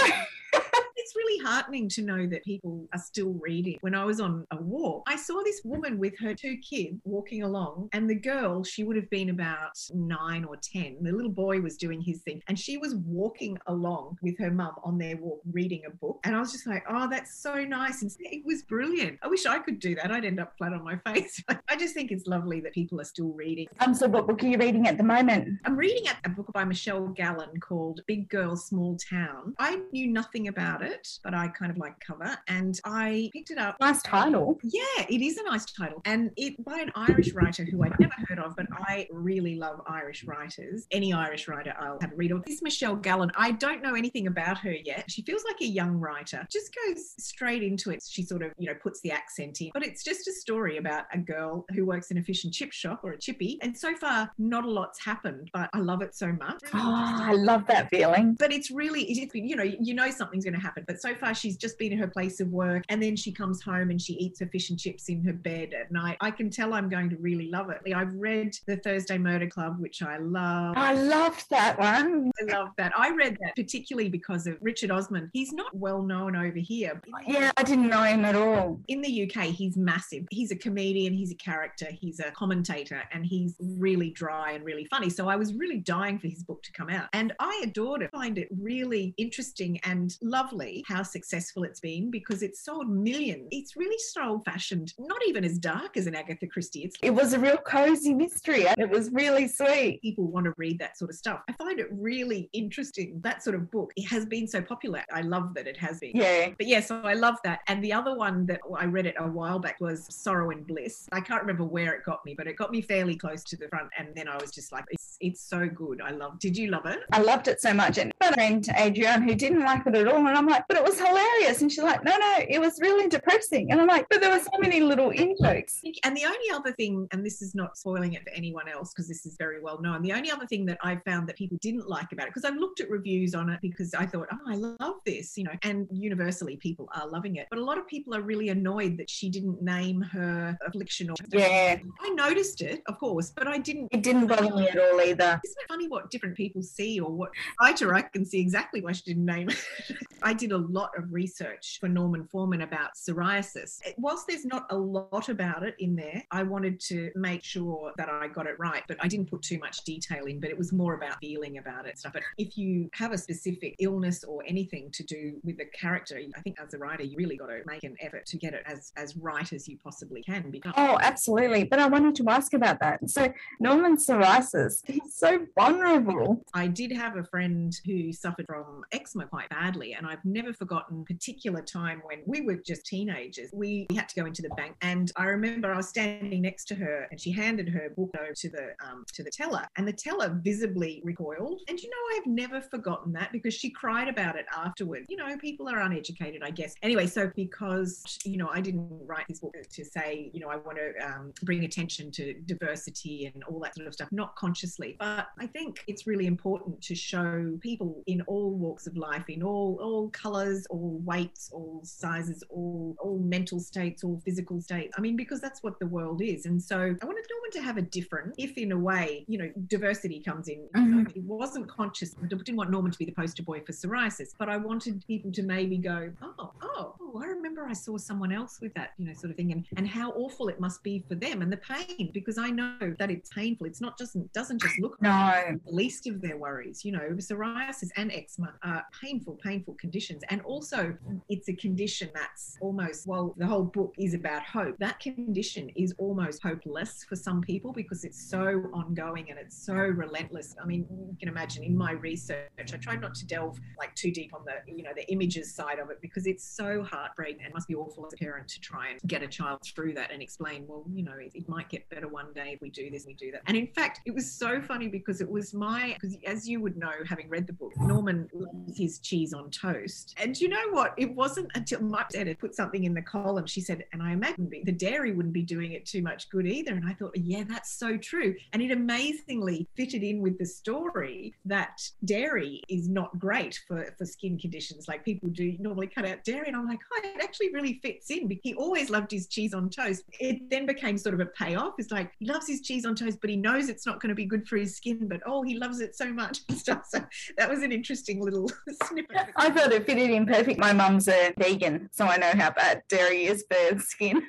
it's 0.99 1.15
really 1.15 1.43
heartening 1.43 1.89
to 1.89 2.01
know 2.01 2.27
that 2.27 2.43
people 2.43 2.87
are 2.93 2.99
still 2.99 3.35
reading. 3.41 3.77
When 3.81 3.95
I 3.95 4.03
was 4.03 4.19
on 4.19 4.45
a 4.51 4.57
walk, 4.61 5.03
I 5.07 5.15
saw 5.15 5.41
this 5.43 5.61
woman 5.63 5.97
with 5.97 6.17
her 6.19 6.33
two 6.33 6.57
kids 6.57 6.99
walking 7.03 7.43
along, 7.43 7.89
and 7.93 8.09
the 8.09 8.15
girl, 8.15 8.63
she 8.63 8.83
would 8.83 8.95
have 8.95 9.09
been 9.09 9.29
about 9.29 9.77
nine 9.93 10.43
or 10.43 10.57
10. 10.57 10.97
The 11.01 11.11
little 11.11 11.31
boy 11.31 11.61
was 11.61 11.77
doing 11.77 12.01
his 12.01 12.21
thing, 12.21 12.41
and 12.47 12.59
she 12.59 12.77
was 12.77 12.95
walking 12.95 13.57
along 13.67 14.17
with 14.21 14.37
her 14.39 14.51
mum 14.51 14.75
on 14.83 14.97
their 14.97 15.17
walk, 15.17 15.41
reading 15.51 15.83
a 15.87 15.89
book. 15.89 16.19
And 16.23 16.35
I 16.35 16.39
was 16.39 16.51
just 16.51 16.67
like, 16.67 16.83
oh, 16.89 17.07
that's 17.09 17.41
so 17.41 17.63
nice. 17.63 18.01
And 18.01 18.11
it 18.19 18.43
was 18.45 18.63
brilliant. 18.63 19.19
I 19.21 19.27
wish 19.27 19.45
I 19.45 19.59
could 19.59 19.79
do 19.79 19.95
that. 19.95 20.11
I'd 20.11 20.25
end 20.25 20.39
up 20.39 20.53
flat 20.57 20.73
on 20.73 20.83
my 20.83 20.97
face. 21.13 21.41
I 21.67 21.75
just 21.75 21.93
think 21.93 22.11
it's 22.11 22.27
lovely 22.27 22.59
that 22.61 22.73
people 22.73 22.99
are 22.99 23.05
still 23.05 23.29
reading. 23.29 23.67
Um, 23.79 23.93
so, 23.93 24.07
what 24.07 24.27
book 24.27 24.43
are 24.43 24.47
you 24.47 24.57
reading 24.57 24.87
at 24.87 24.97
the 24.97 25.03
moment? 25.03 25.59
I'm 25.65 25.75
reading 25.75 26.11
a 26.25 26.29
book 26.29 26.51
by 26.53 26.65
Michelle 26.65 27.07
Gallen 27.07 27.59
called 27.59 28.01
Big 28.07 28.29
Girl, 28.29 28.55
Small 28.55 28.97
Town. 28.97 29.55
I 29.59 29.81
knew 29.91 30.07
nothing 30.07 30.47
about 30.47 30.81
it, 30.81 30.88
but 31.23 31.33
I 31.33 31.47
kind 31.49 31.71
of 31.71 31.77
like 31.77 31.99
cover 31.99 32.37
and 32.47 32.79
I 32.85 33.29
picked 33.33 33.51
it 33.51 33.57
up. 33.57 33.77
Nice 33.79 34.01
title. 34.01 34.59
Yeah, 34.63 35.05
it 35.09 35.21
is 35.21 35.37
a 35.37 35.43
nice 35.43 35.65
title. 35.65 36.01
And 36.05 36.31
it 36.37 36.63
by 36.63 36.79
an 36.79 36.91
Irish 36.95 37.33
writer 37.33 37.63
who 37.63 37.83
I'd 37.83 37.99
never 37.99 38.13
heard 38.27 38.39
of, 38.39 38.55
but 38.55 38.67
I 38.71 39.07
really 39.11 39.55
love 39.55 39.81
Irish 39.87 40.23
writers. 40.23 40.87
Any 40.91 41.13
Irish 41.13 41.47
writer 41.47 41.73
I'll 41.79 41.99
have 42.01 42.11
a 42.11 42.15
read 42.15 42.31
of. 42.31 42.45
This 42.45 42.61
Michelle 42.61 42.95
Gallen, 42.95 43.31
I 43.35 43.51
don't 43.51 43.81
know 43.81 43.95
anything 43.95 44.27
about 44.27 44.57
her 44.59 44.71
yet. 44.71 45.05
She 45.09 45.21
feels 45.21 45.43
like 45.45 45.61
a 45.61 45.65
young 45.65 45.95
writer. 45.97 46.47
Just 46.51 46.75
goes 46.75 47.13
straight 47.17 47.63
into 47.63 47.91
it. 47.91 48.03
She 48.07 48.23
sort 48.23 48.43
of, 48.43 48.51
you 48.57 48.67
know, 48.67 48.75
puts 48.81 49.01
the 49.01 49.11
accent 49.11 49.61
in. 49.61 49.71
But 49.73 49.85
it's 49.85 50.03
just 50.03 50.27
a 50.27 50.33
story 50.33 50.77
about 50.77 51.05
a 51.13 51.17
girl 51.17 51.65
who 51.73 51.85
works 51.85 52.11
in 52.11 52.17
a 52.17 52.23
fish 52.23 52.43
and 52.43 52.53
chip 52.53 52.71
shop 52.71 53.01
or 53.03 53.11
a 53.11 53.17
chippy. 53.17 53.59
And 53.61 53.77
so 53.77 53.95
far, 53.95 54.31
not 54.37 54.65
a 54.65 54.69
lot's 54.69 55.03
happened, 55.03 55.49
but 55.53 55.69
I 55.73 55.79
love 55.79 56.01
it 56.01 56.15
so 56.15 56.31
much. 56.31 56.61
Oh, 56.73 56.79
I 57.21 57.33
love 57.33 57.65
that 57.67 57.89
feeling. 57.89 58.35
But 58.39 58.51
it's 58.51 58.71
really, 58.71 59.29
you 59.33 59.55
know, 59.55 59.63
you 59.63 59.93
know 59.93 60.09
something's 60.11 60.45
going 60.45 60.55
to 60.55 60.59
happen. 60.59 60.78
But 60.87 61.01
so 61.01 61.15
far, 61.15 61.33
she's 61.33 61.57
just 61.57 61.77
been 61.77 61.93
at 61.93 61.99
her 61.99 62.07
place 62.07 62.39
of 62.39 62.49
work 62.49 62.83
and 62.89 63.01
then 63.01 63.15
she 63.15 63.31
comes 63.31 63.61
home 63.61 63.89
and 63.89 64.01
she 64.01 64.13
eats 64.13 64.39
her 64.39 64.47
fish 64.47 64.69
and 64.69 64.79
chips 64.79 65.09
in 65.09 65.23
her 65.23 65.33
bed 65.33 65.73
at 65.73 65.91
night. 65.91 66.17
I 66.21 66.31
can 66.31 66.49
tell 66.49 66.73
I'm 66.73 66.89
going 66.89 67.09
to 67.09 67.17
really 67.17 67.49
love 67.49 67.69
it. 67.69 67.81
I've 67.93 68.13
read 68.13 68.55
The 68.67 68.77
Thursday 68.77 69.17
Murder 69.17 69.47
Club, 69.47 69.79
which 69.79 70.01
I 70.01 70.17
love. 70.17 70.75
I 70.77 70.93
loved 70.93 71.49
that 71.49 71.79
one. 71.79 72.31
I 72.41 72.51
love 72.51 72.69
that. 72.77 72.91
I 72.97 73.11
read 73.11 73.37
that 73.41 73.55
particularly 73.55 74.09
because 74.09 74.47
of 74.47 74.57
Richard 74.61 74.91
Osman. 74.91 75.29
He's 75.33 75.51
not 75.51 75.75
well 75.75 76.01
known 76.01 76.35
over 76.35 76.59
here. 76.59 77.01
Yeah, 77.27 77.51
I 77.57 77.63
didn't 77.63 77.89
know 77.89 78.03
him 78.03 78.25
at 78.25 78.35
all. 78.35 78.79
In 78.87 79.01
the 79.01 79.29
UK, 79.29 79.45
he's 79.45 79.77
massive. 79.77 80.25
He's 80.31 80.51
a 80.51 80.55
comedian, 80.55 81.13
he's 81.13 81.31
a 81.31 81.35
character, 81.35 81.87
he's 81.91 82.19
a 82.19 82.31
commentator, 82.31 83.03
and 83.11 83.25
he's 83.25 83.55
really 83.59 84.11
dry 84.11 84.51
and 84.51 84.63
really 84.63 84.85
funny. 84.85 85.09
So 85.09 85.27
I 85.27 85.35
was 85.35 85.53
really 85.53 85.79
dying 85.79 86.19
for 86.19 86.27
his 86.27 86.43
book 86.43 86.61
to 86.63 86.71
come 86.71 86.89
out. 86.89 87.09
And 87.13 87.33
I 87.39 87.61
adored 87.63 88.01
it. 88.01 88.09
I 88.13 88.17
find 88.17 88.37
it 88.37 88.47
really 88.59 89.13
interesting 89.17 89.79
and 89.83 90.15
lovely 90.21 90.68
how 90.87 91.03
successful 91.03 91.63
it's 91.63 91.79
been 91.79 92.11
because 92.11 92.43
it's 92.43 92.63
sold 92.63 92.89
millions. 92.89 93.47
It's 93.51 93.75
really 93.75 93.97
so 93.97 94.29
old 94.29 94.45
fashioned, 94.45 94.93
not 94.99 95.19
even 95.27 95.43
as 95.43 95.57
dark 95.57 95.97
as 95.97 96.07
an 96.07 96.15
Agatha 96.15 96.47
Christie. 96.47 96.83
It's 96.83 96.95
it 97.01 97.11
was 97.11 97.33
a 97.33 97.39
real 97.39 97.57
cozy 97.57 98.13
mystery. 98.13 98.65
It 98.77 98.89
was 98.89 99.11
really 99.11 99.47
sweet. 99.47 100.01
People 100.01 100.25
want 100.25 100.45
to 100.45 100.53
read 100.57 100.79
that 100.79 100.97
sort 100.97 101.11
of 101.11 101.17
stuff. 101.17 101.41
I 101.49 101.53
find 101.53 101.79
it 101.79 101.87
really 101.91 102.49
interesting. 102.53 103.19
That 103.23 103.43
sort 103.43 103.55
of 103.55 103.71
book. 103.71 103.91
It 103.95 104.07
has 104.09 104.25
been 104.25 104.47
so 104.47 104.61
popular. 104.61 105.03
I 105.13 105.21
love 105.21 105.53
that 105.55 105.67
it 105.67 105.77
has 105.77 105.99
been. 105.99 106.11
Yeah. 106.13 106.49
But 106.57 106.67
yeah, 106.67 106.79
so 106.81 107.01
I 107.01 107.13
love 107.13 107.35
that. 107.43 107.61
And 107.67 107.83
the 107.83 107.93
other 107.93 108.15
one 108.15 108.45
that 108.47 108.61
I 108.77 108.85
read 108.85 109.05
it 109.05 109.15
a 109.17 109.27
while 109.27 109.59
back 109.59 109.79
was 109.79 110.05
Sorrow 110.09 110.51
and 110.51 110.65
Bliss. 110.65 111.07
I 111.11 111.21
can't 111.21 111.41
remember 111.41 111.63
where 111.63 111.93
it 111.93 112.03
got 112.05 112.25
me, 112.25 112.33
but 112.35 112.47
it 112.47 112.55
got 112.55 112.71
me 112.71 112.81
fairly 112.81 113.15
close 113.15 113.43
to 113.45 113.57
the 113.57 113.67
front. 113.67 113.89
And 113.97 114.09
then 114.15 114.27
I 114.27 114.37
was 114.37 114.51
just 114.51 114.71
like, 114.71 114.85
it's 114.89 115.17
it's 115.21 115.41
so 115.41 115.67
good. 115.67 116.01
I 116.01 116.11
love. 116.11 116.39
Did 116.39 116.57
you 116.57 116.69
love 116.69 116.85
it? 116.85 116.99
I 117.11 117.21
loved 117.21 117.47
it 117.47 117.61
so 117.61 117.73
much. 117.73 117.97
And 117.97 118.11
my 118.21 118.31
friend 118.31 118.65
Adrienne 118.77 119.23
who 119.23 119.35
didn't 119.35 119.63
like 119.63 119.85
it 119.85 119.95
at 119.95 120.07
all, 120.07 120.25
and 120.25 120.37
I'm 120.37 120.47
like, 120.47 120.58
but 120.67 120.77
it 120.77 120.83
was 120.83 120.97
hilarious. 120.99 121.61
And 121.61 121.71
she's 121.71 121.83
like, 121.83 122.03
no, 122.03 122.15
no, 122.17 122.37
it 122.47 122.59
was 122.59 122.79
really 122.81 123.07
depressing. 123.07 123.71
And 123.71 123.79
I'm 123.79 123.87
like, 123.87 124.07
but 124.09 124.21
there 124.21 124.31
were 124.31 124.39
so 124.39 124.57
many 124.59 124.79
little 124.79 125.09
in 125.11 125.35
jokes. 125.41 125.81
And 126.03 126.15
the 126.15 126.25
only 126.25 126.49
other 126.53 126.71
thing, 126.73 127.07
and 127.11 127.25
this 127.25 127.41
is 127.41 127.55
not 127.55 127.77
spoiling 127.77 128.13
it 128.13 128.23
for 128.23 128.29
anyone 128.31 128.67
else 128.67 128.93
because 128.93 129.07
this 129.07 129.25
is 129.25 129.35
very 129.37 129.61
well 129.61 129.81
known, 129.81 130.01
the 130.01 130.13
only 130.13 130.31
other 130.31 130.45
thing 130.45 130.65
that 130.67 130.77
I 130.83 130.97
found 131.05 131.27
that 131.29 131.37
people 131.37 131.57
didn't 131.61 131.87
like 131.87 132.11
about 132.11 132.27
it, 132.27 132.33
because 132.33 132.45
I've 132.45 132.57
looked 132.57 132.79
at 132.79 132.89
reviews 132.89 133.35
on 133.35 133.49
it 133.49 133.59
because 133.61 133.93
I 133.93 134.05
thought, 134.05 134.27
oh, 134.31 134.39
I 134.47 134.55
love 134.55 134.95
this, 135.05 135.37
you 135.37 135.43
know, 135.43 135.53
and 135.63 135.87
universally 135.91 136.57
people 136.57 136.89
are 136.95 137.07
loving 137.07 137.37
it. 137.37 137.47
But 137.49 137.59
a 137.59 137.63
lot 137.63 137.77
of 137.77 137.87
people 137.87 138.15
are 138.15 138.21
really 138.21 138.49
annoyed 138.49 138.97
that 138.97 139.09
she 139.09 139.29
didn't 139.29 139.61
name 139.61 140.01
her 140.01 140.57
affliction 140.65 141.09
or 141.09 141.15
yeah. 141.31 141.77
I 142.01 142.09
noticed 142.09 142.61
it, 142.61 142.81
of 142.87 142.99
course, 142.99 143.31
but 143.35 143.47
I 143.47 143.57
didn't 143.57 143.89
it 143.91 144.03
didn't 144.03 144.27
bother 144.27 144.53
me 144.55 144.67
at 144.67 144.77
all 144.77 145.01
either. 145.01 145.15
the. 145.19 145.41
Isn't 145.43 145.57
it 145.61 145.67
funny 145.67 145.87
what 145.87 146.09
different 146.09 146.35
people 146.35 146.61
see 146.61 146.99
or 146.99 147.11
what 147.11 147.31
writer 147.61 147.93
I 147.93 148.01
can 148.01 148.25
see 148.25 148.39
exactly 148.39 148.81
why 148.81 148.91
she 148.93 149.03
didn't 149.03 149.25
name 149.25 149.49
it. 149.49 149.63
I 150.21 150.33
did 150.49 150.55
a 150.55 150.67
lot 150.67 150.91
of 150.97 151.11
research 151.11 151.77
for 151.79 151.87
Norman 151.87 152.25
Foreman 152.25 152.61
about 152.61 152.95
psoriasis. 152.95 153.79
Whilst 153.97 154.27
there's 154.27 154.45
not 154.45 154.65
a 154.71 154.77
lot 154.77 155.29
about 155.29 155.63
it 155.63 155.75
in 155.79 155.95
there, 155.95 156.23
I 156.31 156.43
wanted 156.43 156.79
to 156.81 157.11
make 157.15 157.43
sure 157.43 157.91
that 157.97 158.09
I 158.09 158.27
got 158.27 158.47
it 158.47 158.57
right, 158.57 158.83
but 158.87 158.97
I 158.99 159.07
didn't 159.07 159.29
put 159.29 159.41
too 159.41 159.59
much 159.59 159.83
detail 159.83 160.25
in, 160.25 160.39
but 160.39 160.49
it 160.49 160.57
was 160.57 160.73
more 160.73 160.95
about 160.95 161.17
feeling 161.21 161.57
about 161.57 161.85
it 161.85 161.99
stuff. 161.99 162.13
But 162.13 162.23
if 162.37 162.57
you 162.57 162.89
have 162.93 163.11
a 163.11 163.17
specific 163.17 163.75
illness 163.79 164.23
or 164.23 164.43
anything 164.47 164.89
to 164.91 165.03
do 165.03 165.39
with 165.43 165.57
the 165.57 165.65
character, 165.65 166.19
I 166.35 166.41
think 166.41 166.57
as 166.59 166.73
a 166.73 166.77
writer, 166.77 167.03
you 167.03 167.17
really 167.17 167.37
got 167.37 167.47
to 167.47 167.61
make 167.65 167.83
an 167.83 167.95
effort 168.01 168.25
to 168.27 168.37
get 168.37 168.53
it 168.53 168.63
as, 168.65 168.91
as 168.97 169.15
right 169.17 169.51
as 169.53 169.67
you 169.67 169.77
possibly 169.83 170.23
can. 170.23 170.49
Because 170.49 170.73
Oh, 170.75 170.97
absolutely. 171.01 171.65
But 171.65 171.79
I 171.79 171.87
wanted 171.87 172.15
to 172.15 172.29
ask 172.29 172.53
about 172.53 172.79
that. 172.79 173.07
So 173.09 173.31
Norman's 173.59 174.07
psoriasis, 174.07 174.81
he's 174.85 175.15
so 175.15 175.45
vulnerable. 175.55 176.43
I 176.53 176.67
did 176.67 176.91
have 176.91 177.17
a 177.17 177.23
friend 177.23 177.75
who 177.85 178.11
suffered 178.11 178.45
from 178.47 178.83
eczema 178.91 179.25
quite 179.25 179.49
badly, 179.49 179.93
and 179.93 180.07
I've 180.07 180.23
never 180.25 180.38
forgotten 180.53 181.01
a 181.01 181.05
particular 181.05 181.61
time 181.61 182.01
when 182.05 182.19
we 182.25 182.41
were 182.41 182.55
just 182.55 182.85
teenagers. 182.85 183.49
We 183.53 183.87
had 183.95 184.09
to 184.09 184.15
go 184.15 184.25
into 184.25 184.41
the 184.41 184.49
bank, 184.49 184.75
and 184.81 185.11
I 185.15 185.25
remember 185.25 185.73
I 185.73 185.77
was 185.77 185.89
standing 185.89 186.41
next 186.41 186.65
to 186.69 186.75
her, 186.75 187.07
and 187.11 187.19
she 187.19 187.31
handed 187.31 187.69
her 187.69 187.89
book 187.95 188.11
over 188.19 188.33
to 188.33 188.49
the 188.49 188.75
um, 188.85 189.05
to 189.13 189.23
the 189.23 189.31
teller, 189.31 189.65
and 189.75 189.87
the 189.87 189.93
teller 189.93 190.39
visibly 190.43 191.01
recoiled. 191.03 191.61
And 191.67 191.79
you 191.79 191.89
know, 191.89 192.17
I've 192.17 192.27
never 192.27 192.61
forgotten 192.61 193.13
that 193.13 193.31
because 193.31 193.53
she 193.53 193.69
cried 193.69 194.07
about 194.07 194.35
it 194.35 194.45
afterwards. 194.55 195.05
You 195.09 195.17
know, 195.17 195.37
people 195.37 195.67
are 195.69 195.79
uneducated, 195.79 196.41
I 196.43 196.51
guess. 196.51 196.75
Anyway, 196.81 197.07
so 197.07 197.31
because 197.35 198.19
you 198.25 198.37
know, 198.37 198.49
I 198.51 198.61
didn't 198.61 198.87
write 199.05 199.25
this 199.27 199.39
book 199.39 199.55
to 199.71 199.85
say, 199.85 200.31
you 200.33 200.39
know, 200.39 200.49
I 200.49 200.57
want 200.57 200.77
to 200.77 201.05
um, 201.05 201.33
bring 201.43 201.65
attention 201.65 202.11
to 202.11 202.33
diversity 202.45 203.31
and 203.33 203.43
all 203.43 203.59
that 203.59 203.75
sort 203.75 203.87
of 203.87 203.93
stuff, 203.93 204.09
not 204.11 204.35
consciously, 204.35 204.95
but 204.99 205.27
I 205.37 205.47
think 205.47 205.83
it's 205.87 206.07
really 206.07 206.27
important 206.27 206.81
to 206.83 206.95
show 206.95 207.57
people 207.61 208.03
in 208.07 208.21
all 208.23 208.51
walks 208.51 208.87
of 208.87 208.95
life, 208.97 209.29
in 209.29 209.43
all 209.43 209.79
all 209.81 210.09
colours, 210.29 210.65
all 210.69 210.99
weights, 211.03 211.49
all 211.53 211.81
sizes, 211.83 212.43
all 212.49 212.95
all 212.99 213.19
mental 213.19 213.59
states, 213.59 214.03
all 214.03 214.21
physical 214.25 214.61
states. 214.61 214.93
I 214.97 215.01
mean, 215.01 215.15
because 215.15 215.41
that's 215.41 215.63
what 215.63 215.79
the 215.79 215.87
world 215.87 216.21
is. 216.21 216.45
And 216.45 216.61
so 216.61 216.77
I 216.77 217.05
wanted 217.05 217.25
Norman 217.31 217.51
to 217.53 217.61
have 217.61 217.77
a 217.77 217.81
different, 217.81 218.35
if 218.37 218.57
in 218.57 218.71
a 218.71 218.77
way, 218.77 219.25
you 219.27 219.37
know, 219.37 219.49
diversity 219.67 220.19
comes 220.21 220.47
in. 220.47 220.67
Mhm. 220.75 221.15
It 221.15 221.23
wasn't 221.23 221.67
conscious. 221.67 222.15
I 222.23 222.27
didn't 222.27 222.55
want 222.55 222.69
Norman 222.71 222.91
to 222.91 222.97
be 222.99 223.05
the 223.05 223.11
poster 223.11 223.43
boy 223.43 223.61
for 223.65 223.71
psoriasis, 223.71 224.29
but 224.37 224.49
I 224.49 224.57
wanted 224.57 225.03
people 225.07 225.31
to 225.31 225.43
maybe 225.43 225.77
go, 225.77 226.11
oh, 226.21 226.33
oh, 226.61 226.95
oh, 227.01 227.19
I 227.21 227.25
remember 227.27 227.65
I 227.65 227.73
saw 227.73 227.97
someone 227.97 228.31
else 228.31 228.59
with 228.61 228.73
that, 228.75 228.91
you 228.97 229.05
know, 229.07 229.13
sort 229.13 229.31
of 229.31 229.37
thing, 229.37 229.51
and 229.51 229.65
and 229.77 229.87
how 229.87 230.11
awful 230.11 230.47
it 230.49 230.59
must 230.59 230.83
be 230.83 231.03
for 231.07 231.15
them 231.15 231.41
and 231.41 231.51
the 231.51 231.57
pain, 231.57 232.11
because 232.13 232.37
I 232.37 232.49
know 232.49 232.95
that 232.99 233.09
it's 233.09 233.29
painful. 233.29 233.65
It's 233.67 233.81
not 233.81 233.97
just 233.97 234.15
doesn't 234.33 234.61
just 234.61 234.79
look 234.79 235.01
No. 235.01 235.57
the 235.65 235.71
least 235.71 236.07
of 236.07 236.21
their 236.21 236.37
worries. 236.37 236.85
You 236.85 236.91
know, 236.91 237.07
psoriasis 237.17 237.89
and 237.97 238.11
eczema 238.11 238.53
are 238.63 238.85
painful, 239.01 239.35
painful 239.43 239.75
conditions. 239.75 240.18
And 240.29 240.41
also, 240.41 240.95
it's 241.29 241.49
a 241.49 241.53
condition 241.53 242.09
that's 242.13 242.57
almost, 242.61 243.07
well, 243.07 243.33
the 243.37 243.45
whole 243.45 243.63
book 243.63 243.93
is 243.97 244.13
about 244.13 244.43
hope. 244.43 244.77
That 244.79 244.99
condition 244.99 245.69
is 245.75 245.93
almost 245.97 246.41
hopeless 246.43 247.05
for 247.07 247.15
some 247.15 247.41
people 247.41 247.71
because 247.73 248.03
it's 248.03 248.29
so 248.29 248.63
ongoing 248.73 249.29
and 249.29 249.39
it's 249.39 249.57
so 249.65 249.73
relentless. 249.73 250.55
I 250.61 250.65
mean, 250.65 250.85
you 250.89 251.15
can 251.19 251.29
imagine 251.29 251.63
in 251.63 251.77
my 251.77 251.91
research, 251.91 252.49
I 252.59 252.63
tried 252.63 253.01
not 253.01 253.15
to 253.15 253.25
delve 253.25 253.59
like 253.77 253.95
too 253.95 254.11
deep 254.11 254.33
on 254.33 254.41
the, 254.45 254.71
you 254.71 254.83
know, 254.83 254.91
the 254.95 255.09
images 255.11 255.53
side 255.53 255.79
of 255.79 255.89
it 255.89 255.99
because 256.01 256.27
it's 256.27 256.43
so 256.43 256.83
heartbreaking 256.83 257.43
and 257.43 257.53
must 257.53 257.67
be 257.67 257.75
awful 257.75 258.05
as 258.05 258.13
a 258.13 258.17
parent 258.17 258.47
to 258.49 258.59
try 258.59 258.89
and 258.89 258.99
get 259.07 259.21
a 259.21 259.27
child 259.27 259.59
through 259.63 259.93
that 259.93 260.11
and 260.11 260.21
explain, 260.21 260.65
well, 260.67 260.83
you 260.93 261.03
know, 261.03 261.13
it, 261.19 261.31
it 261.33 261.47
might 261.47 261.69
get 261.69 261.87
better 261.89 262.07
one 262.07 262.31
day 262.33 262.51
if 262.53 262.61
we 262.61 262.69
do 262.69 262.89
this, 262.89 263.05
we 263.05 263.13
do 263.13 263.31
that. 263.31 263.41
And 263.47 263.55
in 263.55 263.67
fact, 263.67 264.01
it 264.05 264.13
was 264.13 264.31
so 264.31 264.61
funny 264.61 264.87
because 264.87 265.21
it 265.21 265.29
was 265.29 265.53
my, 265.53 265.95
because 265.99 266.17
as 266.25 266.47
you 266.47 266.61
would 266.61 266.77
know, 266.77 266.91
having 267.07 267.29
read 267.29 267.47
the 267.47 267.53
book, 267.53 267.73
Norman 267.77 268.27
loves 268.33 268.77
his 268.77 268.99
cheese 268.99 269.33
on 269.33 269.49
toast. 269.51 269.98
And 270.17 270.39
you 270.39 270.49
know 270.49 270.69
what? 270.71 270.93
It 270.97 271.13
wasn't 271.15 271.51
until 271.55 271.81
my 271.81 272.05
editor 272.13 272.35
put 272.35 272.55
something 272.55 272.83
in 272.83 272.93
the 272.93 273.01
column, 273.01 273.45
she 273.45 273.61
said, 273.61 273.85
and 273.93 274.01
I 274.01 274.11
imagine 274.11 274.49
the 274.63 274.71
dairy 274.71 275.11
wouldn't 275.11 275.33
be 275.33 275.41
doing 275.41 275.73
it 275.73 275.85
too 275.85 276.01
much 276.01 276.29
good 276.29 276.45
either. 276.45 276.73
And 276.73 276.87
I 276.87 276.93
thought, 276.93 277.15
yeah, 277.15 277.43
that's 277.47 277.71
so 277.71 277.97
true. 277.97 278.35
And 278.53 278.61
it 278.61 278.71
amazingly 278.71 279.67
fitted 279.75 280.03
in 280.03 280.21
with 280.21 280.37
the 280.37 280.45
story 280.45 281.33
that 281.45 281.81
dairy 282.05 282.61
is 282.69 282.87
not 282.87 283.17
great 283.19 283.59
for, 283.67 283.93
for 283.97 284.05
skin 284.05 284.37
conditions. 284.37 284.87
Like 284.87 285.05
people 285.05 285.29
do 285.29 285.55
normally 285.59 285.87
cut 285.87 286.05
out 286.05 286.23
dairy. 286.23 286.47
And 286.47 286.55
I'm 286.55 286.67
like, 286.67 286.79
oh, 286.93 287.01
it 287.03 287.23
actually 287.23 287.53
really 287.53 287.79
fits 287.81 288.09
in. 288.09 288.29
He 288.43 288.53
always 288.55 288.89
loved 288.89 289.11
his 289.11 289.27
cheese 289.27 289.53
on 289.53 289.69
toast. 289.69 290.03
It 290.19 290.49
then 290.49 290.65
became 290.65 290.97
sort 290.97 291.15
of 291.15 291.21
a 291.21 291.25
payoff. 291.25 291.73
It's 291.77 291.91
like 291.91 292.11
he 292.19 292.25
loves 292.25 292.47
his 292.47 292.61
cheese 292.61 292.85
on 292.85 292.95
toast, 292.95 293.19
but 293.21 293.29
he 293.29 293.35
knows 293.35 293.69
it's 293.69 293.85
not 293.85 294.01
going 294.01 294.09
to 294.09 294.15
be 294.15 294.25
good 294.25 294.47
for 294.47 294.57
his 294.57 294.75
skin. 294.75 295.07
But 295.07 295.21
oh, 295.25 295.43
he 295.43 295.57
loves 295.57 295.79
it 295.79 295.95
so 295.95 296.11
much 296.11 296.39
and 296.49 296.57
stuff. 296.57 296.85
So 296.89 297.03
that 297.37 297.49
was 297.49 297.63
an 297.63 297.71
interesting 297.71 298.21
little 298.21 298.49
snippet. 298.85 299.27
I 299.35 299.49
thought 299.49 299.71
it 299.71 299.85
fitted 299.89 300.11
in 300.11 300.25
perfect. 300.27 300.59
My 300.59 300.71
mum's 300.71 301.07
a 301.07 301.33
vegan, 301.39 301.89
so 301.91 302.05
I 302.05 302.17
know 302.17 302.31
how 302.35 302.51
bad 302.51 302.83
dairy 302.89 303.25
is 303.25 303.43
for 303.49 303.79
skin. 303.79 304.21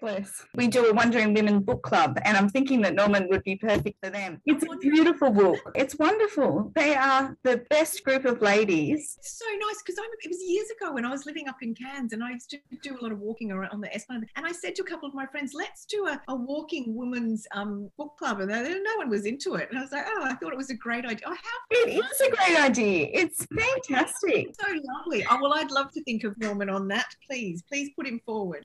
Bless. 0.00 0.44
We 0.54 0.68
do 0.68 0.90
a 0.90 0.92
Wondering 0.92 1.32
Women 1.32 1.60
book 1.60 1.82
club, 1.82 2.18
and 2.24 2.36
I'm 2.36 2.50
thinking 2.50 2.82
that 2.82 2.94
Norman 2.94 3.26
would 3.30 3.42
be 3.42 3.56
perfect 3.56 3.96
for 4.04 4.10
them. 4.10 4.42
It's 4.44 4.62
a 4.62 4.76
beautiful 4.76 5.30
book. 5.30 5.58
It's 5.74 5.96
wonderful. 5.98 6.70
They 6.74 6.94
are 6.94 7.34
the 7.44 7.64
best 7.70 8.04
group 8.04 8.26
of 8.26 8.42
ladies. 8.42 9.16
It's 9.18 9.38
so 9.38 9.46
nice 9.46 9.82
because 9.82 9.98
it 10.22 10.28
was 10.28 10.42
years 10.46 10.66
ago 10.78 10.92
when 10.92 11.06
I 11.06 11.10
was 11.10 11.24
living 11.24 11.48
up 11.48 11.56
in 11.62 11.74
Cairns 11.74 12.12
and 12.12 12.22
I 12.22 12.32
used 12.32 12.50
to 12.50 12.58
do 12.82 12.98
a 12.98 13.02
lot 13.02 13.12
of 13.12 13.20
walking 13.20 13.50
around 13.52 13.70
on 13.70 13.80
the 13.80 13.92
Esplanade. 13.94 14.28
And 14.36 14.44
I 14.44 14.52
said 14.52 14.74
to 14.74 14.82
a 14.82 14.84
couple 14.84 15.08
of 15.08 15.14
my 15.14 15.24
friends, 15.26 15.52
let's 15.54 15.86
do 15.86 16.08
a, 16.08 16.20
a 16.28 16.34
walking 16.34 16.94
women's 16.94 17.46
um, 17.54 17.88
book 17.96 18.18
club. 18.18 18.40
And 18.40 18.50
they, 18.50 18.62
no 18.62 18.96
one 18.96 19.08
was 19.08 19.24
into 19.24 19.54
it. 19.54 19.68
And 19.70 19.78
I 19.78 19.82
was 19.82 19.92
like, 19.92 20.04
oh, 20.06 20.24
I 20.24 20.34
thought 20.34 20.52
it 20.52 20.58
was 20.58 20.68
a 20.68 20.76
great 20.76 21.06
idea. 21.06 21.26
Oh, 21.26 21.30
how 21.34 21.58
It 21.70 21.88
is 21.88 22.20
a 22.20 22.30
great 22.36 22.60
idea. 22.60 23.08
It's 23.14 23.46
fantastic. 23.46 24.48
so 24.60 24.66
lovely. 24.96 25.24
Oh, 25.30 25.38
well, 25.40 25.54
I'd 25.54 25.70
love 25.70 25.90
to 25.92 26.02
think 26.04 26.24
of 26.24 26.38
Norman 26.38 26.68
on 26.70 26.88
that. 26.88 27.14
Please, 27.26 27.62
please 27.62 27.90
put 27.96 28.06
him 28.06 28.20
forward. 28.24 28.64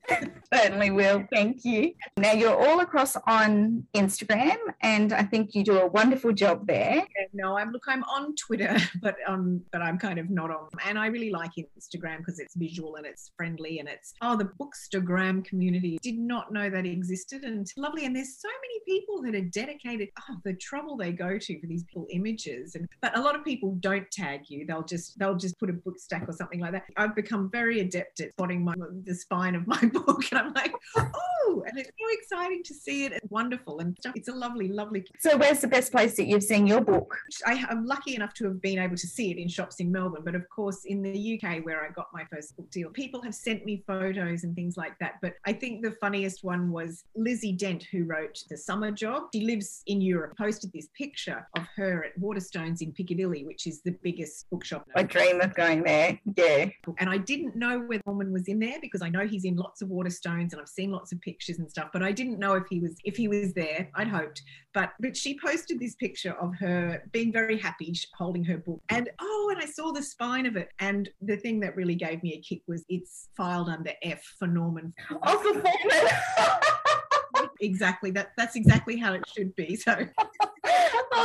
Certainly 0.53 0.91
will. 0.91 1.25
Thank 1.31 1.65
you. 1.65 1.93
Now 2.17 2.33
you're 2.33 2.55
all 2.55 2.79
across 2.79 3.15
on 3.27 3.85
Instagram, 3.95 4.57
and 4.81 5.13
I 5.13 5.23
think 5.23 5.55
you 5.55 5.63
do 5.63 5.79
a 5.79 5.87
wonderful 5.87 6.33
job 6.33 6.67
there. 6.67 7.05
No, 7.33 7.57
I'm 7.57 7.71
look, 7.71 7.83
I'm 7.87 8.03
on 8.03 8.35
Twitter, 8.35 8.77
but 9.01 9.15
um, 9.27 9.61
but 9.71 9.81
I'm 9.81 9.97
kind 9.97 10.19
of 10.19 10.29
not 10.29 10.51
on. 10.51 10.69
And 10.85 10.97
I 10.97 11.07
really 11.07 11.31
like 11.31 11.51
Instagram 11.57 12.19
because 12.19 12.39
it's 12.39 12.55
visual 12.55 12.95
and 12.95 13.05
it's 13.05 13.31
friendly 13.37 13.79
and 13.79 13.87
it's 13.87 14.13
oh, 14.21 14.37
the 14.37 14.49
Bookstagram 14.59 15.45
community. 15.45 15.97
Did 16.01 16.17
not 16.17 16.51
know 16.51 16.69
that 16.69 16.85
existed 16.85 17.43
and 17.43 17.61
it's 17.61 17.73
lovely. 17.77 18.05
And 18.05 18.15
there's 18.15 18.37
so 18.39 18.49
many 18.61 18.99
people 18.99 19.21
that 19.23 19.35
are 19.35 19.49
dedicated. 19.49 20.09
Oh, 20.29 20.37
the 20.43 20.53
trouble 20.53 20.97
they 20.97 21.11
go 21.11 21.37
to 21.37 21.59
for 21.59 21.67
these 21.67 21.83
little 21.93 22.07
images. 22.11 22.75
And 22.75 22.87
but 23.01 23.17
a 23.17 23.21
lot 23.21 23.35
of 23.35 23.43
people 23.43 23.75
don't 23.79 24.09
tag 24.11 24.41
you. 24.47 24.65
They'll 24.65 24.83
just 24.83 25.17
they'll 25.19 25.35
just 25.35 25.59
put 25.59 25.69
a 25.69 25.73
book 25.73 25.99
or 26.27 26.33
something 26.33 26.59
like 26.59 26.71
that. 26.71 26.83
I've 26.97 27.15
become 27.15 27.49
very 27.51 27.79
adept 27.79 28.19
at 28.21 28.31
spotting 28.31 28.63
my 28.63 28.73
the 29.03 29.15
spine 29.15 29.55
of 29.55 29.67
my 29.67 29.79
book, 29.93 30.23
and 30.31 30.39
I'm 30.39 30.53
like, 30.53 30.73
oh, 30.97 31.63
and 31.67 31.77
it's 31.77 31.89
so 31.89 32.05
exciting 32.11 32.63
to 32.63 32.73
see 32.73 33.05
it. 33.05 33.13
It's 33.13 33.29
wonderful 33.29 33.79
and 33.79 33.95
stuff. 33.97 34.13
It's 34.15 34.27
a 34.27 34.33
lovely, 34.33 34.67
lovely 34.67 35.05
So, 35.19 35.37
where's 35.37 35.59
the 35.59 35.67
best 35.67 35.91
place 35.91 36.15
that 36.17 36.25
you've 36.25 36.43
seen 36.43 36.67
your 36.67 36.81
book? 36.81 37.17
I, 37.45 37.65
I'm 37.69 37.85
lucky 37.85 38.15
enough 38.15 38.33
to 38.35 38.45
have 38.45 38.61
been 38.61 38.79
able 38.79 38.95
to 38.97 39.07
see 39.07 39.31
it 39.31 39.37
in 39.37 39.47
shops 39.47 39.79
in 39.79 39.91
Melbourne, 39.91 40.23
but 40.23 40.35
of 40.35 40.47
course, 40.49 40.85
in 40.85 41.01
the 41.01 41.39
UK 41.41 41.65
where 41.65 41.85
I 41.85 41.89
got 41.91 42.07
my 42.13 42.25
first 42.31 42.55
book 42.55 42.69
deal, 42.71 42.89
people 42.89 43.21
have 43.21 43.35
sent 43.35 43.65
me 43.65 43.83
photos 43.87 44.43
and 44.43 44.55
things 44.55 44.77
like 44.77 44.97
that. 44.99 45.15
But 45.21 45.33
I 45.45 45.53
think 45.53 45.83
the 45.83 45.91
funniest 45.91 46.43
one 46.43 46.71
was 46.71 47.03
Lizzie 47.15 47.53
Dent, 47.53 47.83
who 47.91 48.03
wrote 48.05 48.43
The 48.49 48.57
Summer 48.57 48.91
Job. 48.91 49.23
She 49.33 49.45
lives 49.45 49.81
in 49.87 50.01
Europe, 50.01 50.37
posted 50.37 50.71
this 50.73 50.89
picture 50.97 51.47
of 51.57 51.65
her 51.75 52.03
at 52.03 52.19
Waterstones 52.19 52.81
in 52.81 52.91
Piccadilly, 52.91 53.45
which 53.45 53.67
is 53.67 53.81
the 53.81 53.95
biggest 54.03 54.49
bookshop. 54.49 54.87
I 54.95 55.03
dream 55.03 55.41
of 55.41 55.53
going 55.55 55.83
there. 55.83 56.04
Yeah. 56.35 56.69
And 56.99 57.09
I 57.09 57.17
didn't 57.17 57.55
know 57.55 57.79
whether 57.79 58.03
Norman 58.05 58.31
was 58.31 58.47
in 58.47 58.59
there 58.59 58.79
because 58.81 59.01
I 59.01 59.09
know 59.09 59.25
he's 59.25 59.45
in 59.45 59.55
lots 59.55 59.81
of 59.81 59.89
Waterstones 59.89 60.51
and 60.51 60.59
I've 60.59 60.69
seen 60.69 60.91
lots 60.91 61.11
of 61.11 61.21
pictures 61.21 61.59
and 61.59 61.69
stuff, 61.69 61.89
but 61.93 62.03
I 62.03 62.11
didn't 62.11 62.39
know 62.39 62.53
if 62.53 62.63
he 62.69 62.79
was 62.79 62.95
if 63.03 63.15
he 63.15 63.27
was 63.27 63.53
there. 63.53 63.89
I'd 63.95 64.07
hoped. 64.07 64.41
But 64.73 64.91
but 64.99 65.15
she 65.15 65.39
posted 65.39 65.79
this 65.79 65.95
picture 65.95 66.33
of 66.33 66.53
her 66.59 67.03
being 67.11 67.31
very 67.31 67.57
happy 67.57 67.93
holding 68.17 68.43
her 68.45 68.57
book. 68.57 68.81
And 68.89 69.09
oh, 69.19 69.49
and 69.53 69.61
I 69.61 69.65
saw 69.65 69.91
the 69.91 70.03
spine 70.03 70.45
of 70.45 70.55
it. 70.55 70.69
And 70.79 71.09
the 71.21 71.37
thing 71.37 71.59
that 71.61 71.75
really 71.75 71.95
gave 71.95 72.21
me 72.23 72.33
a 72.33 72.41
kick 72.41 72.61
was 72.67 72.83
it's 72.89 73.29
filed 73.35 73.69
under 73.69 73.91
F 74.03 74.21
for 74.37 74.47
Norman. 74.47 74.93
Of 75.23 75.43
the 75.43 75.61
Foreman. 75.61 77.49
exactly. 77.61 78.11
That 78.11 78.31
that's 78.37 78.55
exactly 78.55 78.97
how 78.97 79.13
it 79.13 79.23
should 79.27 79.55
be. 79.55 79.75
So 79.75 80.07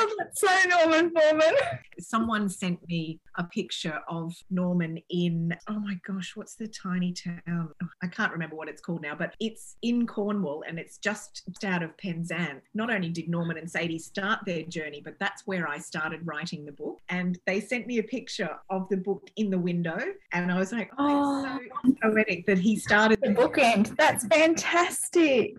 oh, 0.00 0.16
that's 0.18 0.40
so 0.40 0.48
Norman 0.68 1.10
Foreman. 1.10 1.54
someone 1.98 2.48
sent 2.48 2.86
me 2.88 3.20
a 3.36 3.44
picture 3.44 4.00
of 4.08 4.34
Norman 4.50 4.98
in, 5.10 5.56
oh 5.68 5.78
my 5.78 5.98
gosh, 6.06 6.32
what's 6.34 6.54
the 6.54 6.68
tiny 6.68 7.12
town? 7.12 7.40
Oh, 7.48 7.88
I 8.02 8.06
can't 8.06 8.32
remember 8.32 8.56
what 8.56 8.68
it's 8.68 8.80
called 8.80 9.02
now, 9.02 9.14
but 9.14 9.34
it's 9.40 9.76
in 9.82 10.06
Cornwall 10.06 10.64
and 10.66 10.78
it's 10.78 10.98
just 10.98 11.42
out 11.64 11.82
of 11.82 11.96
Penzance. 11.98 12.62
Not 12.74 12.90
only 12.90 13.10
did 13.10 13.28
Norman 13.28 13.58
and 13.58 13.70
Sadie 13.70 13.98
start 13.98 14.40
their 14.46 14.62
journey, 14.62 15.00
but 15.04 15.14
that's 15.20 15.46
where 15.46 15.68
I 15.68 15.78
started 15.78 16.20
writing 16.24 16.64
the 16.64 16.72
book. 16.72 16.98
And 17.08 17.38
they 17.46 17.60
sent 17.60 17.86
me 17.86 17.98
a 17.98 18.02
picture 18.02 18.50
of 18.68 18.88
the 18.88 18.96
book 18.96 19.30
in 19.36 19.50
the 19.50 19.58
window. 19.58 19.98
And 20.32 20.50
I 20.50 20.58
was 20.58 20.72
like, 20.72 20.90
oh, 20.98 21.58
it's 21.62 21.72
so 21.74 21.94
oh. 22.06 22.10
poetic 22.10 22.46
that 22.46 22.58
he 22.58 22.76
started 22.76 23.20
The 23.22 23.28
bookend. 23.28 23.96
That's 23.96 24.26
fantastic. 24.26 25.54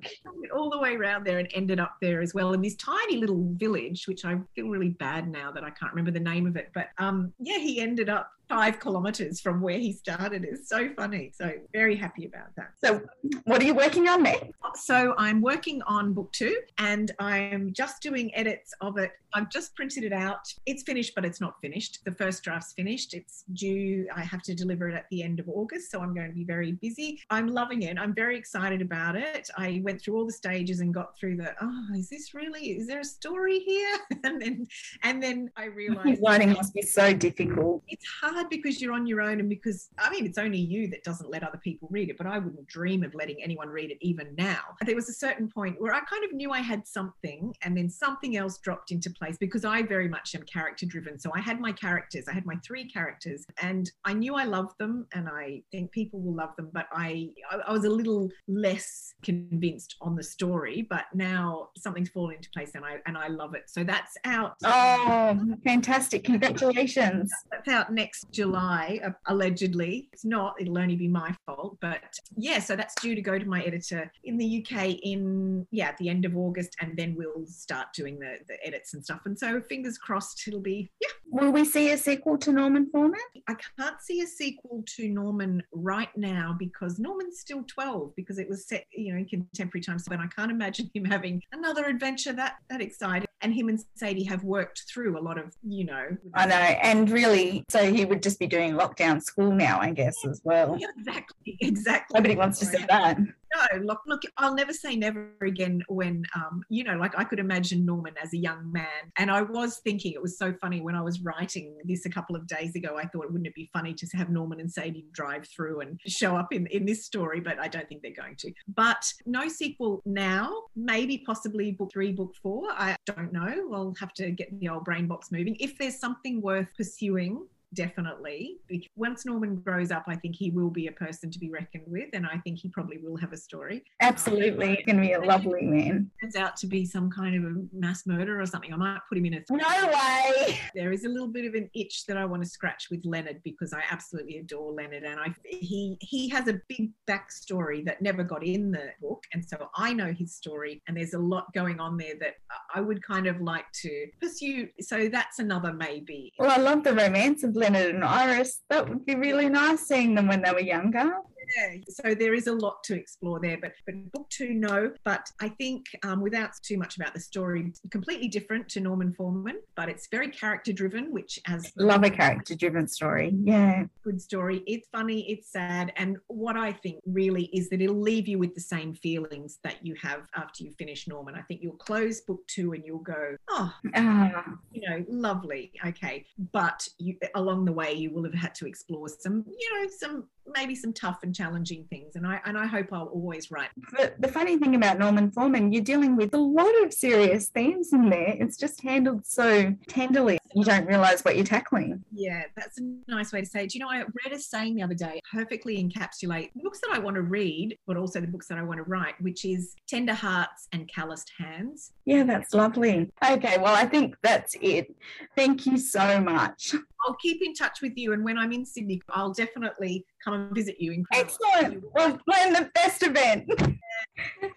all 0.53 0.69
the 0.69 0.79
way 0.79 0.95
around 0.95 1.25
there 1.25 1.39
and 1.39 1.50
ended 1.53 1.79
up 1.79 1.95
there 2.01 2.21
as 2.21 2.33
well 2.33 2.53
in 2.53 2.62
this 2.62 2.75
tiny 2.75 3.17
little 3.17 3.48
village, 3.53 4.07
which 4.07 4.25
I 4.25 4.31
I 4.32 4.40
feel 4.56 4.70
really 4.70 4.90
bad 4.90 5.28
now 5.28 5.52
that 5.52 5.64
I 5.64 5.70
can't 5.70 5.92
remember 5.92 6.12
the 6.12 6.20
name 6.20 6.48
of 6.48 6.56
it. 6.56 6.72
But 6.74 6.90
um, 6.98 7.34
yeah, 7.40 7.58
he 7.58 7.80
ended 7.80 8.10
up 8.10 8.32
five 8.51 8.79
kilometers 8.79 9.39
from 9.39 9.62
where 9.62 9.77
he 9.77 9.93
started. 9.93 10.43
It's 10.43 10.67
so 10.67 10.89
funny. 10.98 11.31
So 11.34 11.53
very 11.72 11.96
happy 11.96 12.25
about 12.25 12.53
that. 12.58 12.72
So, 12.84 13.01
what 13.46 13.62
are 13.62 13.65
you 13.65 13.74
working 13.74 14.10
on 14.10 14.24
next? 14.24 14.51
So 14.75 15.15
I'm 15.17 15.41
working 15.41 15.81
on 15.84 16.13
book 16.13 16.31
two, 16.34 16.58
and 16.77 17.12
I'm 17.20 17.72
just 17.74 18.01
doing 18.01 18.34
edits 18.36 18.74
of 18.81 18.98
it. 18.98 19.12
I've 19.34 19.50
just 19.50 19.75
printed 19.75 20.03
it 20.03 20.12
out. 20.12 20.53
It's 20.65 20.84
finished, 20.84 21.15
but 21.15 21.24
it's 21.24 21.39
not 21.39 21.55
finished. 21.62 22.00
The 22.03 22.12
first 22.12 22.43
draft's 22.43 22.74
finished. 22.74 23.13
It's 23.13 23.43
due. 23.53 24.08
I 24.13 24.22
have 24.22 24.41
to 24.43 24.53
deliver 24.53 24.89
it 24.89 24.96
at 24.96 25.05
the 25.10 25.24
end 25.24 25.39
of 25.39 25.48
August, 25.48 25.89
so 25.89 26.01
I'm 26.01 26.13
going 26.13 26.27
to 26.27 26.34
be 26.34 26.43
very 26.43 26.74
busy. 26.74 27.22
I'm 27.29 27.48
loving 27.48 27.84
it. 27.84 27.98
I'm 27.98 28.13
very 28.13 28.38
excited 28.38 28.81
about 28.81 29.15
it. 29.15 29.50
I 29.58 29.81
went 29.84 30.01
through 30.01 30.17
all 30.17 30.25
the 30.25 30.34
stages 30.34 30.81
and 30.81 30.93
got 30.93 31.17
through 31.17 31.38
the. 31.38 31.53
Oh, 31.62 31.88
is 31.96 32.10
this 32.10 32.34
really? 32.34 32.72
Is 32.72 32.88
there 32.88 33.00
a 33.00 33.05
story 33.05 33.60
here? 33.60 33.98
and 34.24 34.41
then, 34.41 34.67
and 35.03 35.24
then 35.24 35.51
I 35.55 35.65
realized 35.65 36.22
writing 36.22 36.53
must 36.53 36.74
be 36.74 36.81
so 36.81 37.13
difficult. 37.13 37.84
It's 37.88 38.05
hard 38.22 38.40
because 38.50 38.81
you're 38.81 38.93
on 38.93 39.05
your 39.05 39.21
own, 39.21 39.39
and 39.39 39.50
because 39.50 39.89
I 39.98 40.10
mean, 40.10 40.25
it's 40.25 40.38
only 40.38 40.57
you 40.57 40.88
that 40.89 41.03
doesn't 41.03 41.29
let 41.29 41.43
other 41.43 41.60
people 41.63 41.88
read 41.91 42.10
it. 42.10 42.17
But 42.17 42.27
I 42.27 42.39
wouldn't 42.39 42.67
dream 42.67 43.03
of 43.03 43.13
letting 43.13 43.41
anyone 43.41 43.69
read 43.69 43.91
it 43.91 43.98
even 44.01 44.33
now. 44.38 44.60
There 44.86 44.95
was 44.95 45.10
a 45.10 45.13
certain 45.13 45.50
point 45.50 45.79
where 45.79 45.93
I 45.93 46.01
kind 46.01 46.24
of 46.24 46.33
knew 46.33 46.51
I 46.51 46.60
had 46.60 46.88
something, 46.88 47.53
and 47.63 47.77
then 47.77 47.89
something 47.89 48.38
else 48.38 48.57
dropped 48.57 48.91
into 48.91 49.10
place 49.10 49.38
because 49.38 49.65
I 49.65 49.81
very 49.83 50.07
much 50.07 50.36
am 50.36 50.43
character 50.43 50.86
driven. 50.86 51.19
So 51.19 51.31
I 51.36 51.39
had 51.39 51.60
my 51.60 51.71
characters, 51.71 52.25
I 52.27 52.33
had 52.33 52.45
my 52.45 52.55
three 52.65 52.89
characters, 52.89 53.45
and 53.62 53.91
I 54.05 54.13
knew 54.13 54.36
I 54.36 54.45
loved 54.45 54.77
them, 54.77 55.07
and 55.13 55.27
I 55.27 55.62
think 55.71 55.91
people 55.91 56.19
will 56.19 56.36
love 56.36 56.55
them. 56.55 56.69
But 56.74 56.88
I, 56.91 57.29
I 57.67 57.71
was 57.71 57.86
a 57.86 57.89
little 57.89 58.29
less 58.48 59.13
convinced 59.24 59.95
on 60.01 60.15
the 60.15 60.24
story. 60.24 60.88
But 60.89 61.05
now 61.13 61.69
something's 61.77 62.10
fallen 62.10 62.36
into 62.36 62.50
place, 62.51 62.71
and 62.75 62.86
I 62.86 62.98
and 63.05 63.17
I 63.17 63.27
love 63.27 63.53
it. 63.53 63.63
So 63.69 63.83
that's 63.83 64.17
out. 64.25 64.55
Oh, 64.63 65.39
fantastic! 65.63 66.24
Congratulations. 66.24 67.31
That's 67.51 67.67
out 67.67 67.91
next 67.93 68.31
July, 68.32 69.00
uh, 69.04 69.12
allegedly. 69.28 70.10
It's 70.14 70.26
not. 70.26 70.56
It'll 70.60 70.78
only 70.78 70.96
be 70.96 71.08
my 71.08 71.36
fault. 71.46 71.78
But 71.82 72.18
yeah, 72.36 72.60
so 72.60 72.76
that's 72.76 72.96
due 73.02 73.16
to 73.16 73.22
go 73.22 73.38
to 73.38 73.46
my 73.46 73.62
editor 73.62 74.12
in 74.24 74.38
the 74.38 74.66
UK 74.66 74.98
in 75.04 75.68
yeah 75.72 75.90
at 75.90 75.98
the 75.98 76.10
end 76.10 76.26
of 76.26 76.36
August, 76.36 76.76
and 76.82 76.98
then 76.98 77.16
we'll 77.16 77.46
start 77.46 77.88
doing 77.94 78.20
the 78.20 78.38
the 78.48 78.66
edits 78.66 78.94
and 78.94 79.04
stuff. 79.04 79.22
And 79.26 79.38
so 79.38 79.62
fingers 79.62 79.98
crossed, 79.98 80.48
it'll 80.48 80.62
be 80.62 80.92
yeah. 81.02 81.10
Will 81.32 81.52
we 81.52 81.64
see 81.64 81.92
a 81.92 81.98
sequel 81.98 82.38
to 82.40 82.52
Norman 82.52 82.90
Foreman? 82.92 83.20
I 83.48 83.56
can't 83.80 84.02
see 84.02 84.20
a 84.22 84.28
sequel 84.28 84.84
to 84.98 85.08
Norman 85.08 85.64
right 85.72 86.16
now 86.18 86.54
because 86.60 87.00
Norman's 87.00 87.40
still 87.40 87.64
12 87.68 88.14
because 88.18 88.38
it 88.38 88.50
was 88.50 88.68
set, 88.68 88.86
you 88.92 89.14
know, 89.14 89.20
in 89.20 89.26
contemporary 89.26 89.82
times. 89.82 90.06
And 90.12 90.22
I 90.22 90.28
can't 90.28 90.52
imagine 90.52 90.92
him 90.94 91.06
having 91.06 91.42
another 91.54 91.86
adventure 91.86 92.34
that 92.34 92.58
that 92.70 92.82
exciting. 92.82 93.28
And 93.40 93.54
him 93.54 93.70
and 93.70 93.80
Sadie 93.96 94.26
have 94.26 94.44
worked 94.44 94.84
through 94.94 95.18
a 95.18 95.22
lot 95.22 95.38
of, 95.38 95.56
you 95.64 95.86
know. 95.86 96.18
I 96.36 96.46
know, 96.46 96.56
and 96.56 97.10
really, 97.10 97.64
so 97.70 97.92
he 97.92 98.04
would 98.04 98.22
just 98.22 98.38
be 98.38 98.46
doing 98.46 98.74
lockdown 98.74 99.22
school 99.22 99.52
now, 99.52 99.80
I 99.80 99.92
guess, 99.92 100.16
as 100.30 100.42
well. 100.44 100.78
Yeah, 100.78 100.88
exactly, 100.98 101.58
exactly. 101.62 102.20
Nobody 102.20 102.36
wants 102.36 102.60
to 102.60 102.66
say 102.66 102.86
that 102.90 103.18
no, 103.55 103.84
look, 103.84 104.00
look, 104.05 104.22
I'll 104.38 104.55
never 104.55 104.74
say 104.74 104.96
never 104.96 105.34
again 105.41 105.84
when, 105.88 106.24
um, 106.36 106.63
you 106.70 106.84
know, 106.84 106.96
like 106.96 107.17
I 107.17 107.24
could 107.24 107.39
imagine 107.39 107.86
Norman 107.86 108.13
as 108.22 108.34
a 108.34 108.38
young 108.38 108.72
man. 108.72 109.12
And 109.17 109.29
I 109.29 109.41
was 109.41 109.79
thinking 109.84 110.13
it 110.13 110.22
was 110.22 110.38
so 110.38 110.53
funny 110.62 110.81
when 110.81 110.96
I 110.96 111.01
was 111.01 111.22
writing 111.22 111.77
this 111.86 112.05
a 112.05 112.10
couple 112.10 112.36
of 112.36 112.48
days 112.48 112.75
ago. 112.75 112.98
I 112.98 113.05
thought, 113.05 113.31
wouldn't 113.31 113.48
it 113.48 113.55
be 113.55 113.70
funny 113.74 113.93
to 113.93 114.08
have 114.17 114.29
Norman 114.29 114.60
and 114.60 114.72
Sadie 114.72 115.05
drive 115.12 115.48
through 115.48 115.81
and 115.81 116.00
show 116.08 116.36
up 116.36 116.53
in, 116.53 116.67
in 116.67 116.86
this 116.86 117.05
story? 117.05 117.39
But 117.39 117.60
I 117.60 117.67
don't 117.67 117.88
think 117.88 118.01
they're 118.01 118.12
going 118.12 118.36
to. 118.38 118.51
But 118.67 119.12
no 119.25 119.48
sequel 119.48 120.01
now, 120.05 120.51
maybe 120.75 121.20
possibly 121.25 121.72
book 121.72 121.91
three, 121.91 122.12
book 122.12 122.34
four. 122.41 122.70
I 122.72 122.96
don't 123.05 123.34
know. 123.34 123.65
We'll 123.67 123.93
have 124.00 124.13
to 124.15 124.31
get 124.31 124.58
the 124.60 124.70
old 124.70 124.86
brain 124.86 125.08
box 125.08 125.31
moving. 125.31 125.55
If 125.60 125.77
there's 125.77 126.00
something 126.00 126.41
worth 126.41 126.67
pursuing, 126.77 127.46
definitely. 127.74 128.58
Once 128.96 129.25
Norman 129.25 129.56
grows 129.56 129.92
up, 129.92 130.04
I 130.08 130.16
think 130.16 130.36
he 130.36 130.51
will 130.51 130.70
be 130.70 130.88
a 130.88 130.92
person 130.92 131.32
to 131.32 131.40
be 131.40 131.50
reckoned 131.50 131.86
with, 131.88 132.10
and 132.13 132.25
I 132.25 132.38
think 132.40 132.60
he 132.60 132.70
probably 132.70 132.98
will 132.98 133.18
have 133.18 133.34
a 133.34 133.38
story. 133.38 133.84
Absolutely, 134.01 134.70
um, 134.70 134.75
he's 134.75 134.86
going 134.86 134.96
to 134.98 135.01
be 135.01 135.13
a 135.13 135.22
lovely 135.22 135.62
man. 135.63 136.10
Turns 136.22 136.36
out 136.36 136.56
to 136.58 136.68
be 136.68 136.86
some 136.86 137.10
kind 137.10 137.36
of 137.36 137.51
a 137.51 137.56
mass 137.74 138.06
murder 138.06 138.40
or 138.40 138.46
something. 138.46 138.74
I 138.74 138.78
might 138.78 139.00
put 139.08 139.18
him 139.18 139.25
in 139.25 139.36
a. 139.36 139.42
No 139.50 139.88
way. 139.88 140.60
There 140.74 140.92
is 140.92 141.04
a 141.04 141.10
little 141.10 141.28
bit 141.28 141.46
of 141.46 141.54
an 141.54 141.70
itch 141.75 142.06
that 142.06 142.18
I 142.18 142.25
want 142.25 142.44
to 142.44 142.50
scratch 142.50 142.88
with 142.90 143.01
Leonard 143.06 143.42
because 143.44 143.74
I 143.74 143.84
absolutely 143.90 144.38
adore 144.38 144.72
Leonard, 144.72 145.04
and 145.04 145.20
I 145.20 145.34
he 145.44 145.98
he 146.00 146.30
has 146.30 146.48
a 146.48 146.60
big 146.68 146.92
backstory 147.10 147.86
that 147.86 148.01
never 148.01 148.24
got 148.24 148.44
in 148.44 148.72
the 148.72 148.90
book, 149.01 149.24
and 149.34 149.44
so 149.44 149.70
I 149.75 149.94
know 149.94 150.13
his 150.13 150.34
story, 150.34 150.82
and 150.88 150.98
there's 150.98 151.13
a 151.13 151.20
lot 151.20 151.51
going 151.54 151.80
on 151.80 151.98
there 151.98 152.16
that 152.20 152.36
I 152.74 152.82
would 152.82 153.04
kind 153.04 153.28
of 153.28 153.42
like 153.42 153.66
to 153.82 154.08
pursue. 154.22 154.68
So 154.80 155.10
that's 155.10 155.40
another 155.40 155.74
maybe. 155.74 156.32
Well, 156.38 156.51
I 156.51 156.58
love 156.58 156.84
the 156.84 156.94
romance 156.94 157.44
of 157.44 157.54
Leonard 157.62 157.96
and 157.96 158.03
Iris. 158.03 158.62
That 158.70 158.89
would 158.89 159.06
be 159.06 159.15
really 159.15 159.48
nice 159.48 159.82
seeing 159.82 160.15
them 160.15 160.27
when 160.27 160.41
they 160.41 160.51
were 160.51 160.60
younger 160.60 161.13
yeah, 161.57 161.77
so 161.89 162.13
there 162.13 162.33
is 162.33 162.48
a 162.48 162.53
lot 162.53 162.83
to 162.86 162.95
explore 162.95 163.39
there. 163.39 163.57
But, 163.62 163.74
but 163.86 164.12
book 164.12 164.29
two, 164.29 164.53
no. 164.53 164.91
But 165.03 165.27
I 165.39 165.50
think 165.50 165.86
um, 166.03 166.21
without 166.21 166.51
too 166.62 166.77
much 166.77 166.98
about 166.98 167.13
the 167.13 167.19
story, 167.19 167.74
completely 167.89 168.27
different 168.27 168.69
to 168.69 168.79
Norman 168.79 169.13
Foreman, 169.13 169.60
but 169.75 169.89
it's 169.89 170.07
very 170.07 170.29
character 170.29 170.74
driven, 170.74 171.12
which 171.12 171.39
as 171.48 171.71
love 171.75 172.03
a 172.03 172.10
character 172.10 172.55
driven 172.55 172.88
story. 172.88 173.34
Yeah, 173.43 173.86
good 174.04 174.21
story. 174.21 174.63
It's 174.67 174.88
funny, 174.89 175.30
it's 175.30 175.51
sad, 175.51 175.93
and 175.95 176.17
what 176.27 176.58
I 176.58 176.71
think 176.71 176.99
really 177.06 177.45
is 177.54 177.69
that 177.69 177.82
it'll 177.82 177.95
leave 177.95 178.27
you 178.27 178.39
with 178.39 178.56
the 178.56 178.62
same 178.62 178.93
feelings 178.93 179.60
that 179.63 179.86
you 179.86 179.95
have 180.01 180.27
after 180.36 180.63
you 180.63 180.71
finish 180.77 181.08
Norman. 181.08 181.36
I 181.36 181.41
think 181.41 181.62
you'll 181.62 181.73
close 181.73 182.21
book 182.21 182.45
two 182.47 182.73
and 182.73 182.86
you'll 182.86 182.99
go, 182.99 183.36
oh, 183.49 183.73
uh. 183.93 184.30
you 184.71 184.89
know, 184.89 185.06
lovely, 185.10 185.71
okay. 185.86 186.25
But 186.51 186.88
you, 186.97 187.17
along 187.36 187.65
the 187.65 187.71
way, 187.71 187.93
you 187.93 188.12
will 188.12 188.23
have 188.23 188.34
had 188.34 188.56
to 188.56 188.65
explore 188.65 189.08
some, 189.10 189.45
you 189.47 189.73
know, 189.73 189.89
some 189.97 190.27
maybe 190.47 190.75
some 190.75 190.93
tough 190.93 191.19
and 191.23 191.36
challenging 191.36 191.86
things 191.89 192.15
and 192.15 192.25
i 192.25 192.39
and 192.45 192.58
i 192.58 192.65
hope 192.65 192.88
i'll 192.91 193.08
always 193.08 193.51
write. 193.51 193.69
But 193.95 194.19
the 194.19 194.27
funny 194.27 194.58
thing 194.58 194.75
about 194.75 194.99
norman 194.99 195.32
foreman 195.32 195.71
you're 195.71 195.84
dealing 195.84 196.15
with 196.15 196.34
a 196.34 196.38
lot 196.38 196.71
of 196.84 196.93
serious 196.93 197.49
themes 197.49 197.93
in 197.93 198.10
there. 198.10 198.36
It's 198.39 198.58
just 198.58 198.82
handled 198.82 199.25
so 199.25 199.75
tenderly 199.88 200.39
you 200.54 200.65
don't 200.65 200.86
realize 200.86 201.23
what 201.23 201.36
you're 201.36 201.45
tackling. 201.45 202.04
Yeah 202.12 202.43
that's 202.56 202.80
a 202.80 202.84
nice 203.08 203.32
way 203.32 203.41
to 203.41 203.45
say 203.45 203.63
it. 203.63 203.69
Do 203.69 203.77
you 203.77 203.86
know 203.86 203.91
i 203.91 203.99
read 203.99 204.34
a 204.34 204.39
saying 204.39 204.75
the 204.75 204.84
other 204.84 204.95
day 204.95 205.21
perfectly 205.32 205.77
encapsulate 205.82 206.51
the 206.56 206.63
books 206.63 206.80
that 206.82 206.91
i 206.91 206.99
want 206.99 207.15
to 207.15 207.21
read 207.21 207.77
but 207.88 207.97
also 207.97 208.19
the 208.19 208.27
books 208.27 208.47
that 208.47 208.58
i 208.58 208.63
want 208.63 208.77
to 208.77 208.84
write 208.84 209.19
which 209.21 209.45
is 209.45 209.75
tender 209.88 210.13
hearts 210.13 210.67
and 210.73 210.89
calloused 210.93 211.32
hands. 211.38 211.91
Yeah 212.06 212.23
that's 212.23 212.54
lovely. 212.54 213.12
Okay 213.30 213.58
well 213.58 213.75
i 213.75 213.86
think 213.86 214.15
that's 214.21 214.56
it. 214.62 214.95
Thank 215.36 215.65
you 215.65 215.77
so 215.77 216.19
much. 216.19 216.73
I'll 217.06 217.15
keep 217.15 217.41
in 217.41 217.54
touch 217.54 217.82
with 217.82 217.93
you, 217.95 218.13
and 218.13 218.23
when 218.23 218.38
I'm 218.38 218.51
in 218.51 218.65
Sydney, 218.65 219.01
I'll 219.10 219.34
definitely 219.34 220.06
come 220.23 220.31
and 220.34 220.54
visit 220.54 220.76
you. 220.80 220.91
In 220.91 221.06
Excellent. 221.13 221.84
We'll 221.96 222.17
plan 222.30 222.54
the 222.54 222.70
best 222.74 223.04
event. 223.04 223.46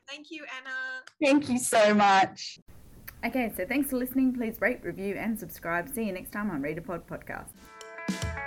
Thank 0.08 0.30
you, 0.30 0.44
Anna. 0.60 1.02
Thank 1.22 1.48
you 1.48 1.58
so 1.58 1.94
much. 1.94 2.58
Okay, 3.24 3.50
so 3.56 3.64
thanks 3.64 3.88
for 3.88 3.96
listening. 3.96 4.34
Please 4.34 4.60
rate, 4.60 4.80
review, 4.82 5.14
and 5.14 5.38
subscribe. 5.38 5.88
See 5.88 6.04
you 6.04 6.12
next 6.12 6.30
time 6.30 6.50
on 6.50 6.60
ReadA 6.60 6.84
Pod 6.84 7.06
Podcast. 7.06 8.43